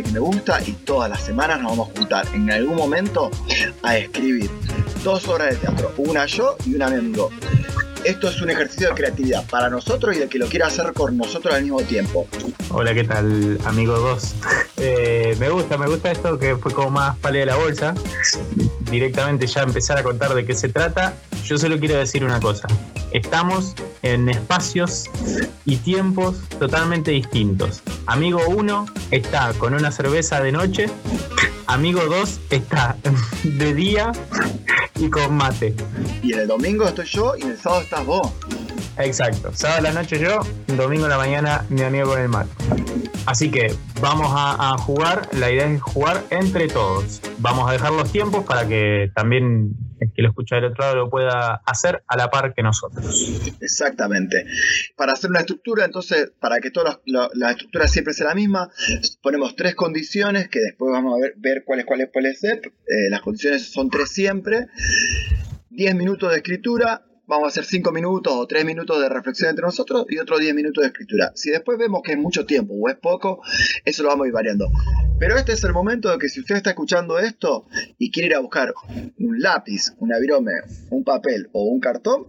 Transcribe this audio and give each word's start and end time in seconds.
que 0.00 0.12
me 0.12 0.20
gusta 0.20 0.60
y 0.64 0.72
todas 0.72 1.10
las 1.10 1.20
semanas 1.20 1.60
nos 1.60 1.72
vamos 1.72 1.90
a 1.90 1.98
juntar 1.98 2.26
en 2.34 2.48
algún 2.50 2.76
momento 2.76 3.30
a 3.82 3.98
escribir 3.98 4.48
dos 5.02 5.26
obras 5.26 5.50
de 5.50 5.56
teatro, 5.56 5.92
una 5.96 6.24
yo 6.26 6.56
y 6.64 6.76
una 6.76 6.88
mi 6.88 6.98
amigo. 6.98 7.30
Esto 8.04 8.28
es 8.28 8.40
un 8.40 8.50
ejercicio 8.50 8.88
de 8.88 8.94
creatividad 8.94 9.44
para 9.48 9.68
nosotros 9.68 10.16
y 10.16 10.20
de 10.20 10.28
que 10.28 10.38
lo 10.38 10.46
quiera 10.46 10.66
hacer 10.68 10.92
con 10.92 11.16
nosotros 11.16 11.54
al 11.54 11.62
mismo 11.62 11.80
tiempo. 11.82 12.26
Hola, 12.70 12.94
¿qué 12.94 13.04
tal, 13.04 13.58
amigo 13.64 13.98
2? 13.98 14.34
Eh, 14.84 15.36
me 15.38 15.48
gusta, 15.48 15.78
me 15.78 15.86
gusta 15.86 16.10
esto 16.10 16.40
que 16.40 16.56
fue 16.56 16.72
como 16.72 16.90
más 16.90 17.16
pale 17.18 17.38
de 17.40 17.46
la 17.46 17.54
bolsa. 17.54 17.94
Directamente 18.90 19.46
ya 19.46 19.62
empezar 19.62 19.96
a 19.96 20.02
contar 20.02 20.34
de 20.34 20.44
qué 20.44 20.54
se 20.54 20.68
trata. 20.70 21.14
Yo 21.44 21.56
solo 21.56 21.78
quiero 21.78 21.98
decir 21.98 22.24
una 22.24 22.40
cosa. 22.40 22.66
Estamos 23.12 23.74
en 24.02 24.28
espacios 24.30 25.10
y 25.66 25.76
tiempos 25.76 26.36
totalmente 26.58 27.10
distintos. 27.10 27.82
Amigo 28.06 28.40
1 28.48 28.86
está 29.10 29.52
con 29.54 29.74
una 29.74 29.92
cerveza 29.92 30.40
de 30.40 30.50
noche. 30.50 30.86
Amigo 31.66 32.00
2 32.06 32.40
está 32.50 32.96
de 33.42 33.74
día 33.74 34.12
y 34.96 35.10
con 35.10 35.36
mate. 35.36 35.74
Y 36.22 36.32
en 36.32 36.40
el 36.40 36.48
domingo 36.48 36.88
estoy 36.88 37.06
yo 37.06 37.34
y 37.36 37.42
en 37.42 37.50
el 37.50 37.58
sábado 37.58 37.82
estás 37.82 38.06
vos. 38.06 38.32
Exacto. 38.96 39.50
Sábado 39.54 39.80
a 39.80 39.82
la 39.82 39.92
noche 39.92 40.18
yo, 40.18 40.40
domingo 40.68 41.04
a 41.04 41.08
la 41.08 41.18
mañana 41.18 41.66
mi 41.68 41.82
amigo 41.82 42.10
con 42.10 42.20
el 42.20 42.28
mate. 42.30 42.50
Así 43.26 43.50
que 43.50 43.74
vamos 44.00 44.28
a, 44.34 44.72
a, 44.72 44.78
jugar. 44.78 45.28
La 45.32 45.50
idea 45.50 45.66
es 45.66 45.82
jugar 45.82 46.24
entre 46.30 46.66
todos. 46.68 47.20
Vamos 47.38 47.68
a 47.68 47.72
dejar 47.72 47.92
los 47.92 48.10
tiempos 48.10 48.44
para 48.44 48.66
que 48.66 49.10
también 49.14 49.76
el 50.02 50.12
que 50.12 50.22
lo 50.22 50.28
escucha 50.28 50.56
del 50.56 50.66
otro 50.66 50.84
lado 50.84 50.96
lo 50.96 51.10
pueda 51.10 51.62
hacer 51.66 52.02
a 52.06 52.16
la 52.16 52.30
par 52.30 52.54
que 52.54 52.62
nosotros. 52.62 53.54
Exactamente. 53.60 54.46
Para 54.96 55.12
hacer 55.12 55.30
una 55.30 55.40
estructura, 55.40 55.84
entonces, 55.84 56.32
para 56.40 56.60
que 56.60 56.70
toda 56.70 57.00
la, 57.06 57.28
la, 57.34 57.50
estructura 57.50 57.86
siempre 57.88 58.14
sea 58.14 58.28
la 58.28 58.34
misma, 58.34 58.70
ponemos 59.22 59.56
tres 59.56 59.74
condiciones 59.74 60.48
que 60.48 60.60
después 60.60 60.92
vamos 60.92 61.14
a 61.16 61.20
ver, 61.20 61.34
ver 61.36 61.64
cuáles 61.64 61.86
cuáles 61.86 62.08
pueden 62.12 62.34
ser. 62.34 62.60
Eh, 62.86 63.10
las 63.10 63.20
condiciones 63.20 63.70
son 63.72 63.90
tres 63.90 64.10
siempre. 64.10 64.68
10 65.70 65.94
minutos 65.94 66.30
de 66.30 66.36
escritura, 66.36 67.02
vamos 67.32 67.46
a 67.46 67.48
hacer 67.48 67.64
5 67.64 67.92
minutos 67.92 68.32
o 68.36 68.46
3 68.46 68.64
minutos 68.64 69.00
de 69.00 69.08
reflexión 69.08 69.48
entre 69.48 69.64
nosotros 69.64 70.04
y 70.10 70.18
otros 70.18 70.38
10 70.38 70.54
minutos 70.54 70.82
de 70.82 70.88
escritura. 70.88 71.32
Si 71.34 71.50
después 71.50 71.78
vemos 71.78 72.02
que 72.02 72.12
es 72.12 72.18
mucho 72.18 72.44
tiempo 72.44 72.74
o 72.74 72.90
es 72.90 72.96
poco, 72.96 73.40
eso 73.86 74.02
lo 74.02 74.10
vamos 74.10 74.24
a 74.24 74.28
ir 74.28 74.34
variando. 74.34 74.68
Pero 75.18 75.36
este 75.36 75.52
es 75.52 75.64
el 75.64 75.72
momento 75.72 76.10
de 76.10 76.18
que 76.18 76.28
si 76.28 76.40
usted 76.40 76.56
está 76.56 76.70
escuchando 76.70 77.18
esto 77.18 77.66
y 77.96 78.10
quiere 78.10 78.28
ir 78.28 78.34
a 78.34 78.40
buscar 78.40 78.74
un 79.18 79.40
lápiz, 79.40 79.94
una 79.98 80.18
virome, 80.18 80.52
un 80.90 81.04
papel 81.04 81.48
o 81.52 81.64
un 81.64 81.80
cartón, 81.80 82.26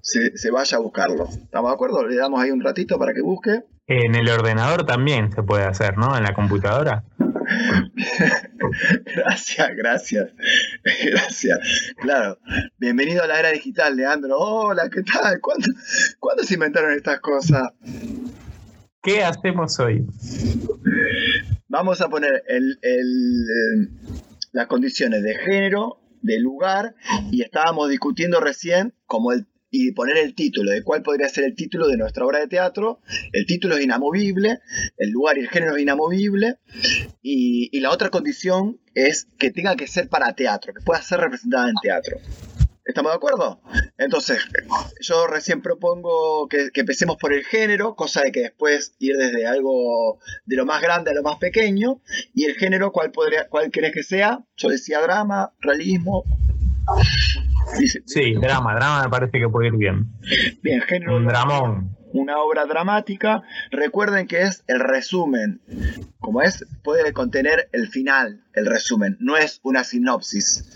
se 0.00 0.50
vaya 0.50 0.76
a 0.76 0.80
buscarlo. 0.80 1.28
¿Estamos 1.28 1.70
de 1.70 1.74
acuerdo? 1.74 2.06
Le 2.06 2.16
damos 2.16 2.40
ahí 2.40 2.50
un 2.50 2.62
ratito 2.62 2.98
para 2.98 3.14
que 3.14 3.20
busque. 3.20 3.62
En 3.94 4.14
el 4.14 4.26
ordenador 4.30 4.86
también 4.86 5.30
se 5.32 5.42
puede 5.42 5.64
hacer, 5.64 5.98
¿no? 5.98 6.16
En 6.16 6.22
la 6.22 6.32
computadora. 6.32 7.04
gracias, 9.04 9.68
gracias, 9.76 10.30
gracias. 11.04 11.58
Claro, 12.00 12.38
bienvenido 12.78 13.22
a 13.22 13.26
la 13.26 13.38
era 13.38 13.50
digital, 13.50 13.94
Leandro. 13.94 14.38
Hola, 14.38 14.88
¿qué 14.88 15.02
tal? 15.02 15.38
¿Cuándo, 15.42 15.66
¿cuándo 16.18 16.42
se 16.42 16.54
inventaron 16.54 16.94
estas 16.94 17.20
cosas? 17.20 17.68
¿Qué 19.02 19.22
hacemos 19.22 19.78
hoy? 19.78 20.06
Vamos 21.68 22.00
a 22.00 22.08
poner 22.08 22.44
el, 22.48 22.78
el, 22.80 23.90
las 24.52 24.68
condiciones 24.68 25.22
de 25.22 25.34
género, 25.34 26.00
de 26.22 26.40
lugar, 26.40 26.94
y 27.30 27.42
estábamos 27.42 27.90
discutiendo 27.90 28.40
recién 28.40 28.94
como 29.04 29.32
el 29.32 29.46
y 29.74 29.92
poner 29.92 30.18
el 30.18 30.34
título 30.34 30.70
de 30.70 30.84
cuál 30.84 31.02
podría 31.02 31.28
ser 31.30 31.44
el 31.44 31.56
título 31.56 31.88
de 31.88 31.96
nuestra 31.96 32.26
obra 32.26 32.40
de 32.40 32.46
teatro. 32.46 33.00
El 33.32 33.46
título 33.46 33.76
es 33.76 33.82
inamovible, 33.82 34.60
el 34.98 35.10
lugar 35.10 35.38
y 35.38 35.40
el 35.40 35.48
género 35.48 35.74
es 35.74 35.82
inamovible, 35.82 36.58
y, 37.22 37.70
y 37.72 37.80
la 37.80 37.90
otra 37.90 38.10
condición 38.10 38.78
es 38.94 39.26
que 39.38 39.50
tenga 39.50 39.74
que 39.74 39.88
ser 39.88 40.08
para 40.08 40.34
teatro, 40.34 40.74
que 40.74 40.82
pueda 40.82 41.00
ser 41.00 41.20
representada 41.20 41.70
en 41.70 41.74
teatro. 41.82 42.18
¿Estamos 42.84 43.12
de 43.12 43.16
acuerdo? 43.16 43.62
Entonces, 43.96 44.40
yo 45.00 45.26
recién 45.26 45.62
propongo 45.62 46.48
que, 46.48 46.70
que, 46.70 46.80
empecemos 46.80 47.16
por 47.16 47.32
el 47.32 47.44
género, 47.44 47.94
cosa 47.94 48.22
de 48.22 48.32
que 48.32 48.40
después 48.40 48.94
ir 48.98 49.16
desde 49.16 49.46
algo 49.46 50.18
de 50.44 50.56
lo 50.56 50.66
más 50.66 50.82
grande 50.82 51.12
a 51.12 51.14
lo 51.14 51.22
más 51.22 51.38
pequeño. 51.38 52.02
Y 52.34 52.44
el 52.44 52.56
género, 52.56 52.92
¿cuál, 52.92 53.12
podría, 53.12 53.48
cuál 53.48 53.70
querés 53.70 53.92
que 53.92 54.02
sea? 54.02 54.44
Yo 54.56 54.68
decía 54.68 55.00
drama, 55.00 55.54
realismo. 55.60 56.24
Sí, 58.06 58.34
drama, 58.34 58.74
drama 58.74 59.04
me 59.04 59.08
parece 59.10 59.38
que 59.38 59.48
puede 59.48 59.68
ir 59.68 59.76
bien. 59.76 60.06
Bien, 60.62 60.80
género. 60.82 61.16
Un 61.16 61.26
dramón. 61.26 61.96
Una 62.12 62.38
obra 62.38 62.66
dramática. 62.66 63.42
Recuerden 63.70 64.26
que 64.26 64.42
es 64.42 64.64
el 64.66 64.80
resumen. 64.80 65.62
Como 66.18 66.42
es, 66.42 66.64
puede 66.82 67.12
contener 67.12 67.68
el 67.72 67.88
final, 67.88 68.44
el 68.52 68.66
resumen. 68.66 69.16
No 69.20 69.36
es 69.36 69.60
una 69.62 69.84
sinopsis. 69.84 70.68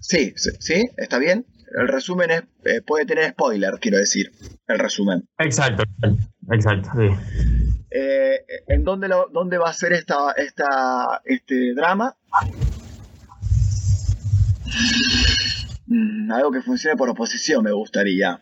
Sí, 0.00 0.32
sí, 0.36 0.90
¿Está 0.96 1.18
bien? 1.18 1.46
El 1.78 1.88
resumen 1.88 2.30
es, 2.30 2.42
eh, 2.64 2.80
puede 2.82 3.06
tener 3.06 3.30
spoiler, 3.30 3.78
quiero 3.80 3.98
decir. 3.98 4.32
El 4.66 4.78
resumen. 4.78 5.28
Exacto, 5.38 5.84
exacto, 6.50 6.90
sí. 6.96 7.08
Eh, 7.90 8.44
¿En 8.68 8.82
dónde, 8.82 9.08
lo, 9.08 9.28
dónde 9.32 9.58
va 9.58 9.70
a 9.70 9.72
ser 9.72 9.92
esta, 9.92 10.32
esta, 10.32 11.20
este 11.24 11.74
drama? 11.74 12.16
Mm, 15.90 16.30
algo 16.30 16.52
que 16.52 16.62
funcione 16.62 16.96
por 16.96 17.08
oposición 17.08 17.64
me 17.64 17.72
gustaría. 17.72 18.40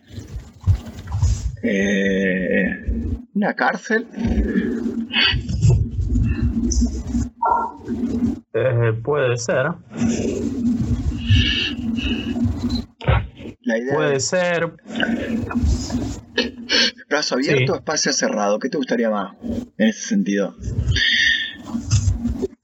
Eh, 1.62 3.16
¿Una 3.34 3.54
cárcel? 3.54 4.06
Eh, 8.52 8.92
puede 9.02 9.38
ser. 9.38 9.72
La 13.62 13.78
idea 13.78 13.94
puede 13.94 14.20
ser. 14.20 14.74
espacio 16.98 17.36
abierto 17.36 17.72
o 17.72 17.76
espacio 17.76 18.12
cerrado. 18.12 18.58
¿Qué 18.58 18.68
te 18.68 18.76
gustaría 18.76 19.08
más 19.08 19.36
en 19.42 19.88
ese 19.88 20.00
sentido? 20.00 20.54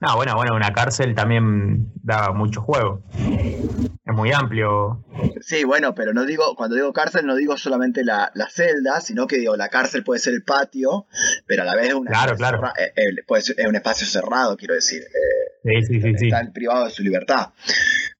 No, 0.04 0.16
bueno, 0.16 0.34
bueno, 0.36 0.54
una 0.54 0.70
cárcel 0.74 1.14
también 1.14 1.90
da 2.02 2.32
mucho 2.32 2.60
juego. 2.60 3.02
Es 3.16 4.14
muy 4.14 4.32
amplio. 4.32 5.02
Sí, 5.40 5.64
bueno, 5.64 5.94
pero 5.94 6.12
no 6.12 6.26
digo, 6.26 6.54
cuando 6.56 6.76
digo 6.76 6.92
cárcel 6.92 7.24
no 7.24 7.34
digo 7.36 7.56
solamente 7.56 8.04
la, 8.04 8.30
la 8.34 8.50
celda, 8.50 9.00
sino 9.00 9.26
que 9.26 9.38
digo, 9.38 9.56
la 9.56 9.70
cárcel 9.70 10.04
puede 10.04 10.20
ser 10.20 10.34
el 10.34 10.42
patio, 10.42 11.06
pero 11.46 11.62
a 11.62 11.64
la 11.64 11.74
vez 11.74 11.88
es, 11.88 11.94
una 11.94 12.10
claro, 12.10 12.36
claro. 12.36 12.58
Cerra, 12.58 12.72
eh, 12.78 12.92
eh, 12.96 13.40
ser, 13.40 13.58
es 13.58 13.66
un 13.66 13.76
espacio 13.76 14.06
cerrado, 14.06 14.58
quiero 14.58 14.74
decir. 14.74 15.00
Eh, 15.02 15.82
sí, 15.82 16.00
sí, 16.00 16.14
sí, 16.18 16.26
está 16.26 16.44
sí. 16.44 16.50
privado 16.52 16.84
de 16.84 16.90
su 16.90 17.02
libertad. 17.02 17.54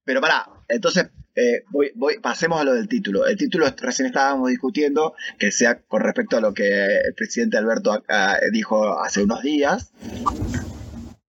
Pero 0.03 0.21
pará, 0.21 0.49
entonces 0.67 1.11
eh, 1.35 1.65
voy, 1.69 1.91
voy, 1.95 2.17
pasemos 2.19 2.59
a 2.59 2.63
lo 2.63 2.73
del 2.73 2.87
título. 2.87 3.27
El 3.27 3.37
título 3.37 3.67
recién 3.77 4.07
estábamos 4.07 4.49
discutiendo 4.49 5.13
que 5.37 5.51
sea 5.51 5.81
con 5.81 6.01
respecto 6.01 6.37
a 6.37 6.41
lo 6.41 6.53
que 6.53 6.67
el 6.67 7.13
presidente 7.15 7.57
Alberto 7.57 7.91
acá 7.91 8.39
dijo 8.51 8.99
hace 8.99 9.21
unos 9.21 9.43
días. 9.43 9.91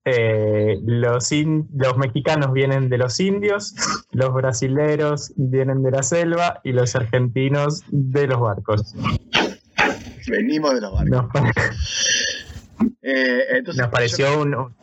Eh, 0.09 0.79
los, 0.85 1.33
in, 1.33 1.69
los 1.75 1.99
mexicanos 1.99 2.53
vienen 2.53 2.89
de 2.89 2.97
los 2.97 3.19
indios, 3.19 3.75
los 4.13 4.33
brasileros 4.33 5.33
vienen 5.35 5.83
de 5.83 5.91
la 5.91 6.05
selva 6.05 6.61
y 6.63 6.71
los 6.71 6.95
argentinos 6.95 7.83
de 7.89 8.29
los 8.29 8.39
barcos. 8.39 8.95
Venimos 10.29 10.75
de 10.75 10.81
los 10.81 10.93
barcos. 10.93 11.43
Nos, 11.43 11.53
eh, 13.03 13.45
entonces, 13.57 13.83
nos 13.83 13.91
pareció 13.91 14.27
yo... 14.27 14.41
un, 14.43 14.77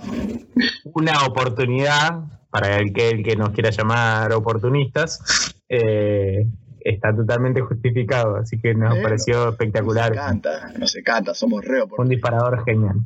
una 0.94 1.26
oportunidad 1.26 2.24
para 2.50 2.76
el 2.78 2.92
que, 2.92 3.10
el 3.10 3.24
que 3.24 3.38
nos 3.38 3.52
quiera 3.52 3.70
llamar 3.70 4.34
oportunistas. 4.34 5.56
Eh, 5.70 6.46
está 6.82 7.16
totalmente 7.16 7.62
justificado, 7.62 8.36
así 8.36 8.60
que 8.60 8.74
nos 8.74 8.92
Pero, 8.92 9.04
pareció 9.04 9.50
espectacular. 9.50 10.10
Nos 10.10 10.18
encanta, 10.18 10.74
nos 10.78 10.96
encanta, 10.98 11.34
somos 11.34 11.64
re 11.64 11.82
Un 11.98 12.10
disparador 12.10 12.64
genial. 12.66 12.98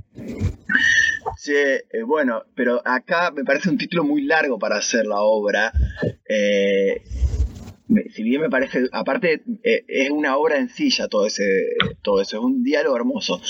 Sí, 1.36 1.54
eh, 1.54 2.04
bueno, 2.06 2.44
pero 2.56 2.82
acá 2.86 3.32
me 3.32 3.44
parece 3.44 3.70
un 3.70 3.78
título 3.78 4.04
muy 4.04 4.22
largo 4.24 4.58
para 4.58 4.78
hacer 4.78 5.06
la 5.06 5.22
obra. 5.22 5.72
Eh, 6.28 7.04
si 8.14 8.24
bien 8.24 8.42
me 8.42 8.50
parece, 8.50 8.88
aparte 8.92 9.44
eh, 9.64 9.86
es 9.88 10.12
una 10.12 10.38
obra 10.38 10.58
en 10.58 10.70
silla 10.70 11.08
todo 11.08 11.26
ese, 11.26 11.46
todo 12.02 12.22
eso, 12.22 12.38
es 12.38 12.44
un 12.44 12.64
diálogo 12.64 12.96
hermoso. 12.96 13.42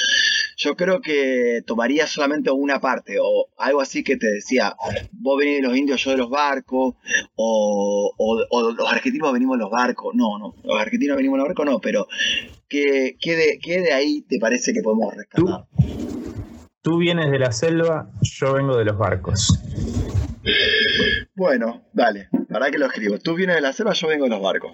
Yo 0.58 0.76
creo 0.76 1.02
que 1.02 1.62
tomaría 1.68 2.08
solamente 2.08 2.50
una 2.50 2.80
parte, 2.80 3.18
o 3.22 3.50
algo 3.58 3.80
así 3.80 4.04
que 4.04 4.18
te 4.18 4.28
decía, 4.28 4.76
vos 5.12 5.38
venís 5.38 5.58
de 5.58 5.68
los 5.68 5.78
indios, 5.78 6.04
yo 6.04 6.12
de 6.12 6.18
los 6.18 6.30
barcos, 6.32 6.96
o, 7.36 8.14
o, 8.18 8.46
o 8.50 8.72
los 8.72 8.92
argentinos 8.92 9.32
venimos 9.34 9.58
de 9.58 9.64
los 9.64 9.72
barcos. 9.72 10.16
No, 10.16 10.40
no, 10.40 10.56
los 10.64 10.80
argentinos 10.80 11.16
venimos 11.16 11.36
de 11.36 11.40
los 11.40 11.48
barcos, 11.50 11.66
no, 11.66 11.80
pero 11.80 12.08
¿qué, 12.68 13.18
qué, 13.22 13.36
de, 13.36 13.60
qué 13.60 13.82
de 13.82 13.94
ahí 13.94 14.22
te 14.22 14.40
parece 14.40 14.74
que 14.74 14.82
podemos 14.82 15.14
rescatar? 15.16 15.66
¿Tú? 15.78 16.07
Tú 16.88 17.00
vienes 17.00 17.30
de 17.30 17.38
la 17.38 17.52
selva, 17.52 18.10
yo 18.22 18.54
vengo 18.54 18.78
de 18.78 18.86
los 18.86 18.98
barcos. 18.98 19.60
Bueno, 21.36 21.82
dale, 21.92 22.30
para 22.50 22.72
que 22.72 22.78
lo 22.78 22.86
escribo. 22.86 23.20
Tú 23.20 23.36
vienes 23.36 23.58
de 23.58 23.62
la 23.62 23.74
selva, 23.74 23.92
yo 23.92 24.08
vengo 24.08 24.24
de 24.24 24.30
los 24.30 24.42
barcos. 24.42 24.72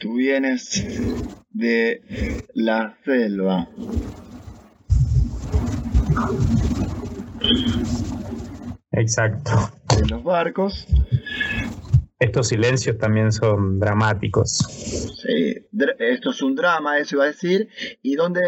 Tú 0.00 0.14
vienes 0.14 0.84
de 1.50 2.02
la 2.54 2.96
selva. 3.04 3.68
Exacto. 8.90 9.70
De 9.96 10.08
los 10.08 10.24
barcos. 10.24 10.88
Estos 12.20 12.48
silencios 12.48 12.98
también 12.98 13.32
son 13.32 13.80
dramáticos. 13.80 14.58
Sí, 15.22 15.66
esto 15.98 16.30
es 16.30 16.42
un 16.42 16.54
drama, 16.54 16.98
eso 16.98 17.16
iba 17.16 17.24
a 17.24 17.28
decir. 17.28 17.70
¿Y 18.02 18.14
dónde, 18.14 18.42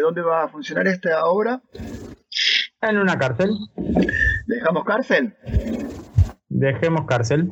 dónde 0.00 0.22
va 0.22 0.44
a 0.44 0.48
funcionar 0.48 0.86
esta 0.86 1.26
obra? 1.26 1.60
En 2.80 2.98
una 2.98 3.18
cárcel. 3.18 3.50
¿Dejamos 4.46 4.84
cárcel? 4.84 5.34
Dejemos 6.48 7.04
cárcel. 7.06 7.50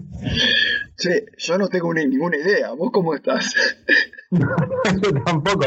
Sí, 0.96 1.10
yo 1.38 1.58
no 1.58 1.68
tengo 1.68 1.92
ninguna 1.92 2.36
idea. 2.36 2.70
¿Vos 2.70 2.90
cómo 2.92 3.12
estás? 3.12 3.52
tampoco. 5.24 5.66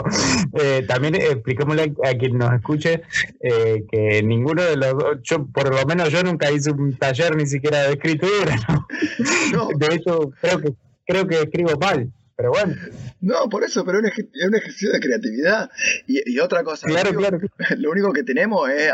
Eh, 0.59 0.85
también 0.87 1.15
expliquémosle 1.15 1.93
a 2.03 2.13
quien 2.17 2.37
nos 2.37 2.53
escuche 2.53 3.01
eh, 3.39 3.85
que 3.91 4.23
ninguno 4.23 4.63
de 4.63 4.77
los 4.77 4.93
dos, 4.93 5.17
yo, 5.23 5.45
por 5.47 5.73
lo 5.73 5.85
menos 5.85 6.09
yo 6.09 6.23
nunca 6.23 6.51
hice 6.51 6.71
un 6.71 6.97
taller 6.97 7.35
ni 7.35 7.45
siquiera 7.45 7.83
de 7.83 7.93
escritura. 7.93 8.55
De 9.77 9.95
hecho, 9.95 10.31
creo 10.41 10.59
que, 10.59 10.73
creo 11.05 11.27
que 11.27 11.41
escribo 11.41 11.77
mal. 11.77 12.11
Pero 12.35 12.51
bueno. 12.51 12.75
No, 13.19 13.49
por 13.49 13.63
eso, 13.63 13.83
pero 13.83 13.97
es 13.97 14.13
un 14.45 14.55
ejercicio 14.55 14.91
de 14.91 14.99
creatividad. 14.99 15.71
Y, 16.05 16.37
otra 16.37 16.63
cosa, 16.63 16.85
claro, 16.85 17.11
lo, 17.11 17.19
único, 17.19 17.47
claro. 17.57 17.75
lo 17.81 17.91
único 17.91 18.13
que 18.13 18.23
tenemos 18.23 18.69
es, 18.69 18.93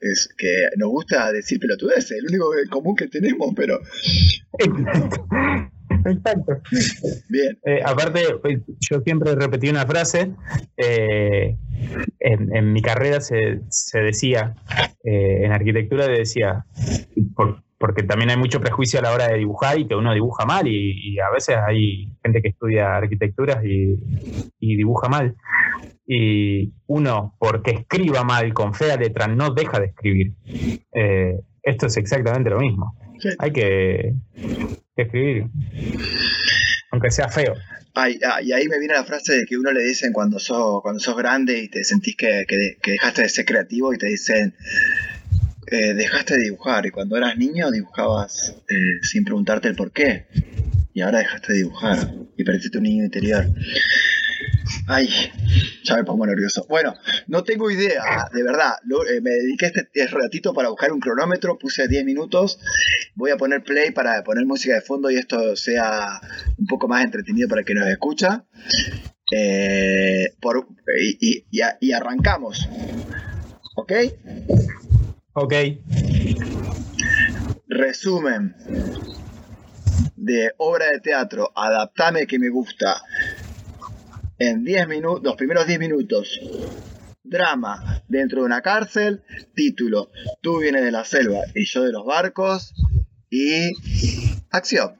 es, 0.00 0.28
que 0.38 0.68
nos 0.76 0.88
gusta 0.88 1.30
decir 1.30 1.60
pelotudeces, 1.60 2.12
el 2.12 2.26
único 2.26 2.50
común 2.70 2.96
que 2.96 3.08
tenemos, 3.08 3.52
pero... 3.54 3.78
Exacto. 6.04 6.60
Bien. 7.28 7.58
Eh, 7.64 7.80
aparte, 7.84 8.20
pues, 8.42 8.60
yo 8.80 9.00
siempre 9.00 9.34
repetí 9.34 9.68
una 9.68 9.86
frase. 9.86 10.32
Eh, 10.76 11.56
en, 12.20 12.72
mi 12.72 12.82
carrera 12.82 13.20
se, 13.20 13.60
decía, 13.94 14.54
eh, 15.04 15.44
en 15.44 15.52
arquitectura 15.52 16.06
decía, 16.06 16.64
porque 17.78 18.02
también 18.02 18.30
hay 18.30 18.36
mucho 18.36 18.60
prejuicio 18.60 18.98
a 18.98 19.02
la 19.02 19.12
hora 19.12 19.28
de 19.28 19.38
dibujar 19.38 19.78
y 19.78 19.86
que 19.86 19.94
uno 19.94 20.12
dibuja 20.12 20.44
mal 20.44 20.66
y, 20.66 21.18
a 21.20 21.30
veces 21.30 21.56
hay 21.56 22.12
gente 22.22 22.42
que 22.42 22.48
estudia 22.48 22.96
arquitecturas 22.96 23.64
y, 23.64 23.96
dibuja 24.60 25.08
mal. 25.08 25.36
Y 26.06 26.72
uno, 26.86 27.36
porque 27.38 27.72
escriba 27.72 28.24
mal 28.24 28.52
con 28.54 28.74
fea 28.74 28.96
letra, 28.96 29.28
no 29.28 29.50
deja 29.50 29.78
de 29.78 29.86
escribir. 29.86 30.32
esto 31.62 31.86
es 31.86 31.96
exactamente 31.96 32.50
lo 32.50 32.58
mismo. 32.58 32.96
Hay 33.38 33.52
que, 33.52 34.14
escribir, 35.02 35.44
aunque 36.90 37.10
sea 37.10 37.28
feo. 37.28 37.54
Ah, 37.94 38.10
y 38.40 38.52
ahí 38.52 38.68
me 38.68 38.78
viene 38.78 38.94
la 38.94 39.02
frase 39.02 39.38
de 39.38 39.44
que 39.44 39.56
uno 39.56 39.72
le 39.72 39.82
dicen 39.82 40.12
cuando 40.12 40.38
sos, 40.38 40.82
cuando 40.82 41.00
sos 41.00 41.16
grande 41.16 41.58
y 41.58 41.68
te 41.68 41.82
sentís 41.82 42.14
que, 42.16 42.44
dejaste 42.84 43.22
de 43.22 43.28
ser 43.28 43.44
creativo 43.44 43.92
y 43.92 43.98
te 43.98 44.06
dicen, 44.06 44.54
eh, 45.66 45.94
dejaste 45.94 46.36
de 46.36 46.44
dibujar 46.44 46.86
y 46.86 46.90
cuando 46.90 47.16
eras 47.16 47.36
niño 47.36 47.72
dibujabas 47.72 48.54
eh, 48.68 49.02
sin 49.02 49.24
preguntarte 49.24 49.66
el 49.66 49.74
por 49.74 49.90
qué 49.90 50.26
y 50.94 51.00
ahora 51.00 51.18
dejaste 51.18 51.52
de 51.52 51.58
dibujar 51.58 52.14
y 52.36 52.44
pareciste 52.44 52.78
un 52.78 52.84
niño 52.84 53.04
interior. 53.04 53.46
Ay, 54.86 55.08
ya 55.84 55.96
me 55.96 56.04
pongo 56.04 56.26
nervioso. 56.26 56.66
Bueno, 56.68 56.94
no 57.26 57.44
tengo 57.44 57.70
idea, 57.70 58.28
de 58.32 58.42
verdad. 58.42 58.74
Eh, 59.10 59.20
me 59.20 59.30
dediqué 59.30 59.66
este, 59.66 59.88
este, 59.92 60.06
ratito 60.06 60.54
para 60.54 60.68
buscar 60.68 60.92
un 60.92 61.00
cronómetro, 61.00 61.58
puse 61.58 61.88
10 61.88 62.04
minutos. 62.04 62.58
Voy 63.14 63.30
a 63.30 63.36
poner 63.36 63.62
play 63.62 63.90
para 63.90 64.22
poner 64.24 64.46
música 64.46 64.74
de 64.74 64.80
fondo 64.80 65.10
y 65.10 65.16
esto 65.16 65.56
sea 65.56 66.20
un 66.56 66.66
poco 66.66 66.88
más 66.88 67.04
entretenido 67.04 67.48
para 67.48 67.64
que 67.64 67.74
nos 67.74 67.88
escucha. 67.88 68.44
Eh, 69.30 70.32
y, 71.20 71.44
y 71.80 71.92
arrancamos. 71.92 72.68
¿Ok? 73.76 73.92
Ok. 75.34 75.54
Resumen 77.68 78.54
de 80.28 80.52
obra 80.58 80.86
de 80.90 81.00
teatro, 81.00 81.52
Adaptame 81.54 82.26
que 82.26 82.38
me 82.38 82.48
gusta 82.48 83.00
en 84.38 84.64
10 84.64 84.88
minutos, 84.88 85.22
los 85.24 85.36
primeros 85.36 85.66
10 85.66 85.78
minutos. 85.78 86.40
Drama 87.24 88.02
dentro 88.08 88.40
de 88.40 88.46
una 88.46 88.62
cárcel, 88.62 89.22
título, 89.54 90.10
tú 90.40 90.60
vienes 90.60 90.82
de 90.82 90.92
la 90.92 91.04
selva 91.04 91.40
y 91.54 91.66
yo 91.66 91.82
de 91.82 91.92
los 91.92 92.06
barcos 92.06 92.74
y 93.30 93.72
acción. 94.50 94.94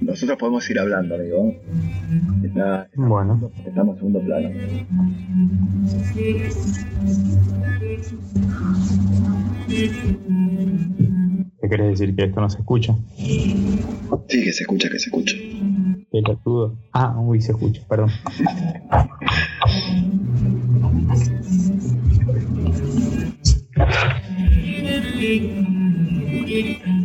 Nosotros 0.00 0.38
podemos 0.38 0.70
ir 0.70 0.78
hablando, 0.78 1.16
amigo. 1.16 1.54
bueno. 2.94 3.50
Estamos 3.66 3.96
en 3.96 3.98
segundo 3.98 4.20
plano. 4.20 4.50
¿Qué 11.66 11.70
querés 11.70 11.98
decir? 11.98 12.14
¿Que 12.14 12.26
esto 12.26 12.40
no 12.40 12.48
se 12.48 12.58
escucha? 12.58 12.94
Sí, 13.16 14.44
que 14.44 14.52
se 14.52 14.62
escucha, 14.62 14.88
que 14.88 15.00
se 15.00 15.08
escucha. 15.08 15.34
¿Qué 15.36 16.22
dudo? 16.44 16.78
Ah, 16.92 17.18
uy, 17.18 17.40
se 17.40 17.50
escucha, 17.50 17.82
perdón. 17.88 18.10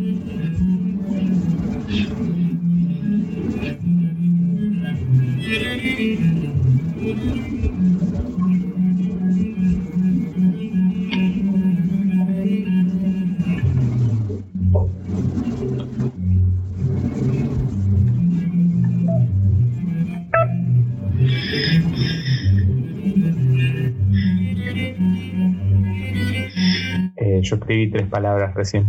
yo 27.42 27.56
escribí 27.56 27.90
tres 27.90 28.06
palabras 28.08 28.54
recién. 28.54 28.88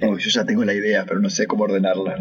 yo 0.00 0.16
ya 0.18 0.44
tengo 0.44 0.64
la 0.64 0.74
idea, 0.74 1.04
pero 1.06 1.20
no 1.20 1.30
sé 1.30 1.46
cómo 1.46 1.64
ordenarla. 1.64 2.16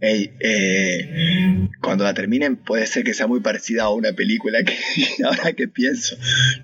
Eh, 0.00 1.68
cuando 1.82 2.04
la 2.04 2.14
terminen 2.14 2.56
puede 2.56 2.86
ser 2.86 3.04
que 3.04 3.14
sea 3.14 3.26
muy 3.26 3.40
parecida 3.40 3.84
a 3.84 3.90
una 3.90 4.12
película 4.12 4.62
que 4.64 4.74
ahora 5.24 5.52
que 5.52 5.68
pienso, 5.68 6.16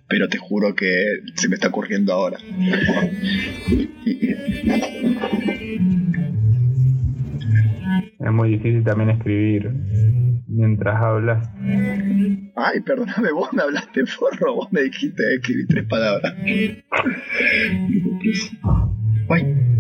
pero 0.08 0.28
te 0.28 0.38
juro 0.38 0.74
que 0.74 1.20
se 1.34 1.48
me 1.48 1.54
está 1.54 1.68
ocurriendo 1.68 2.12
ahora. 2.12 2.38
Es 8.18 8.32
muy 8.32 8.50
difícil 8.50 8.82
también 8.82 9.10
escribir 9.10 9.70
mientras 10.56 10.96
hablas. 10.96 11.48
Ay, 12.56 12.80
perdóname, 12.80 13.32
vos 13.32 13.52
me 13.52 13.62
hablaste 13.62 14.06
forro, 14.06 14.54
vos 14.54 14.72
me 14.72 14.82
dijiste 14.82 15.22
escribir 15.34 15.66
tres 15.68 15.86
palabras. 15.86 16.34
Ay. 19.28 19.76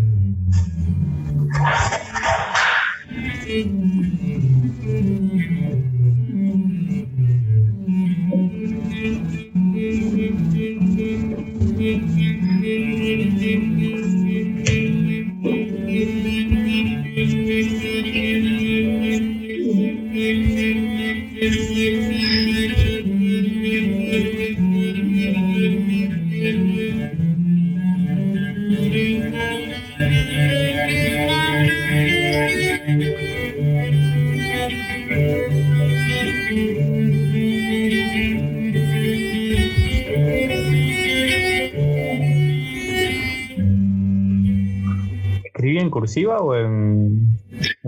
Cursiva 45.90 46.38
o 46.38 46.54
en, 46.54 47.38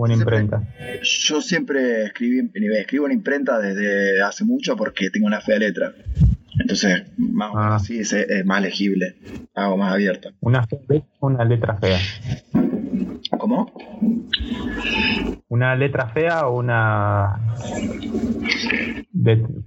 imprenta? 0.09 0.63
Yo 1.03 1.41
siempre 1.41 2.05
escribí, 2.05 2.49
escribo 2.79 3.05
en 3.05 3.13
imprenta 3.13 3.59
desde 3.59 4.21
hace 4.21 4.43
mucho 4.43 4.75
porque 4.75 5.09
tengo 5.09 5.27
una 5.27 5.41
fea 5.41 5.59
letra. 5.59 5.93
Entonces, 6.59 7.03
más 7.17 7.51
ah. 7.55 7.75
así 7.75 7.99
es, 7.99 8.13
más 8.45 8.61
legible, 8.61 9.15
hago 9.55 9.77
más 9.77 9.93
abierta. 9.93 10.31
Una, 10.41 10.67
una 11.21 11.45
letra 11.45 11.77
fea. 11.77 11.99
¿Cómo. 13.39 13.71
¿Una 15.47 15.75
letra 15.75 16.09
fea 16.09 16.47
o 16.47 16.57
una 16.59 17.39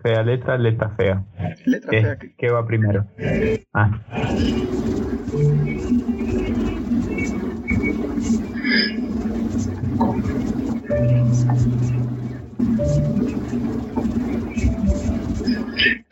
fea 0.02 0.22
letra, 0.22 0.56
letra 0.58 0.90
fea? 0.96 1.24
Letra 1.66 1.90
¿Qué, 1.90 2.02
fea 2.02 2.18
que- 2.18 2.34
qué 2.36 2.50
va 2.50 2.66
primero? 2.66 3.04
Ah, 3.74 3.90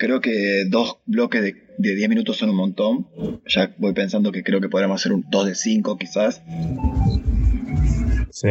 Creo 0.01 0.23
que 0.23 0.65
dos 0.67 0.97
bloques 1.05 1.43
de, 1.43 1.57
de 1.77 1.95
10 1.95 2.09
minutos 2.09 2.39
son 2.39 2.49
un 2.49 2.57
montón. 2.57 3.07
Ya 3.47 3.75
voy 3.77 3.93
pensando 3.93 4.33
que 4.33 4.43
creo 4.43 4.59
que 4.59 4.71
podríamos 4.71 4.99
hacer 4.99 5.13
un 5.13 5.27
2 5.29 5.47
de 5.47 5.55
5 5.55 5.99
quizás. 5.99 6.43
sí. 8.31 8.49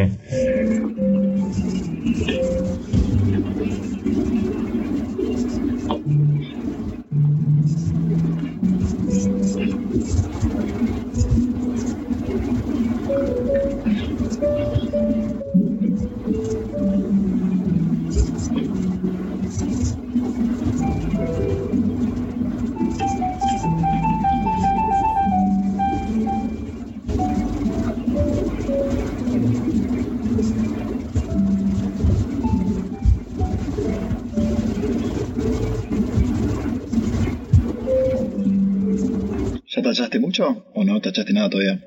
Tachaste 41.20 41.32
nada 41.32 41.50
todavía? 41.50 41.80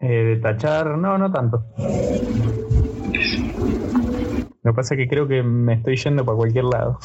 Eh, 0.00 0.06
de 0.06 0.36
tachar, 0.36 0.98
no, 0.98 1.18
no 1.18 1.32
tanto. 1.32 1.64
Lo 4.62 4.72
que 4.72 4.76
pasa 4.76 4.94
es 4.94 4.98
que 4.98 5.08
creo 5.08 5.28
que 5.28 5.42
me 5.42 5.74
estoy 5.74 5.96
yendo 5.96 6.24
para 6.24 6.36
cualquier 6.36 6.64
lado. 6.64 6.98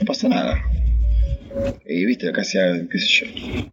No 0.00 0.06
pasa 0.06 0.28
nada. 0.28 0.62
Y 1.84 2.06
viste, 2.06 2.32
casi, 2.32 2.58
qué 2.90 2.98
sé 2.98 3.06
yo. 3.08 3.26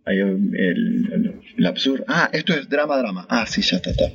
Hay 0.06 0.18
el, 0.18 0.56
el, 0.56 1.42
el 1.58 1.66
absurdo. 1.66 2.04
Ah, 2.08 2.30
esto 2.34 2.54
es 2.54 2.68
drama, 2.68 2.98
drama. 2.98 3.25
Ah, 3.30 3.46
sí, 3.48 3.62
ya 3.62 3.78
está, 3.78 3.92
está. 3.92 4.06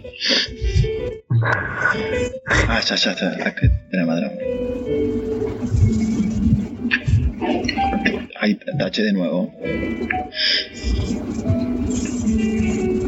Ah, 2.69 2.81
ya, 2.81 2.97
ya 2.97 3.13
está. 3.13 3.55
Que 3.55 3.71
drama, 3.91 4.17
drama. 4.17 4.35
Ahí 8.41 8.59
taché 8.79 9.03
de 9.03 9.13
nuevo. 9.13 9.53
Uy, 12.35 13.05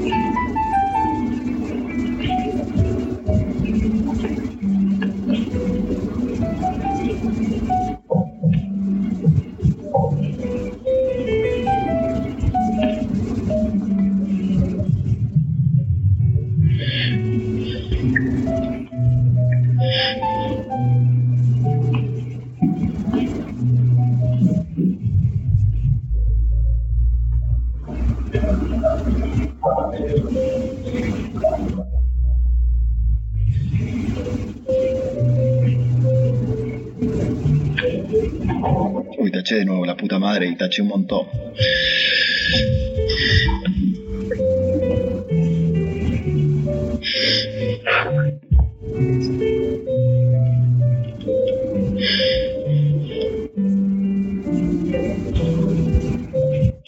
taché 40.56 40.82
un 40.82 40.88
montón. 40.88 41.26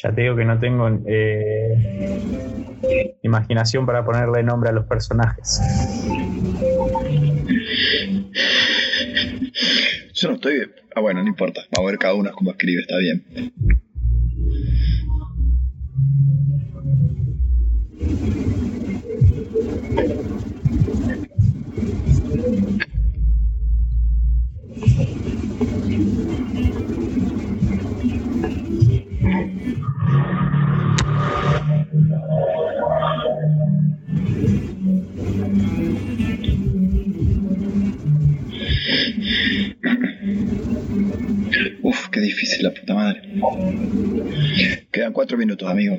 Ya 0.00 0.12
te 0.12 0.20
digo 0.22 0.36
que 0.36 0.44
no 0.44 0.58
tengo 0.58 0.88
eh, 1.06 2.18
imaginación 3.22 3.84
para 3.84 4.04
ponerle 4.04 4.42
nombre 4.42 4.70
a 4.70 4.72
los 4.72 4.86
personajes. 4.86 5.60
Bueno, 11.08 11.22
no 11.22 11.28
importa. 11.30 11.62
Vamos 11.74 11.88
a 11.88 11.92
ver 11.92 11.98
cada 11.98 12.14
uno 12.14 12.30
cómo 12.34 12.50
escribe, 12.50 12.82
está 12.82 12.98
bien. 12.98 13.24
Cuatro 45.18 45.36
minutos, 45.36 45.68
amigo. 45.68 45.96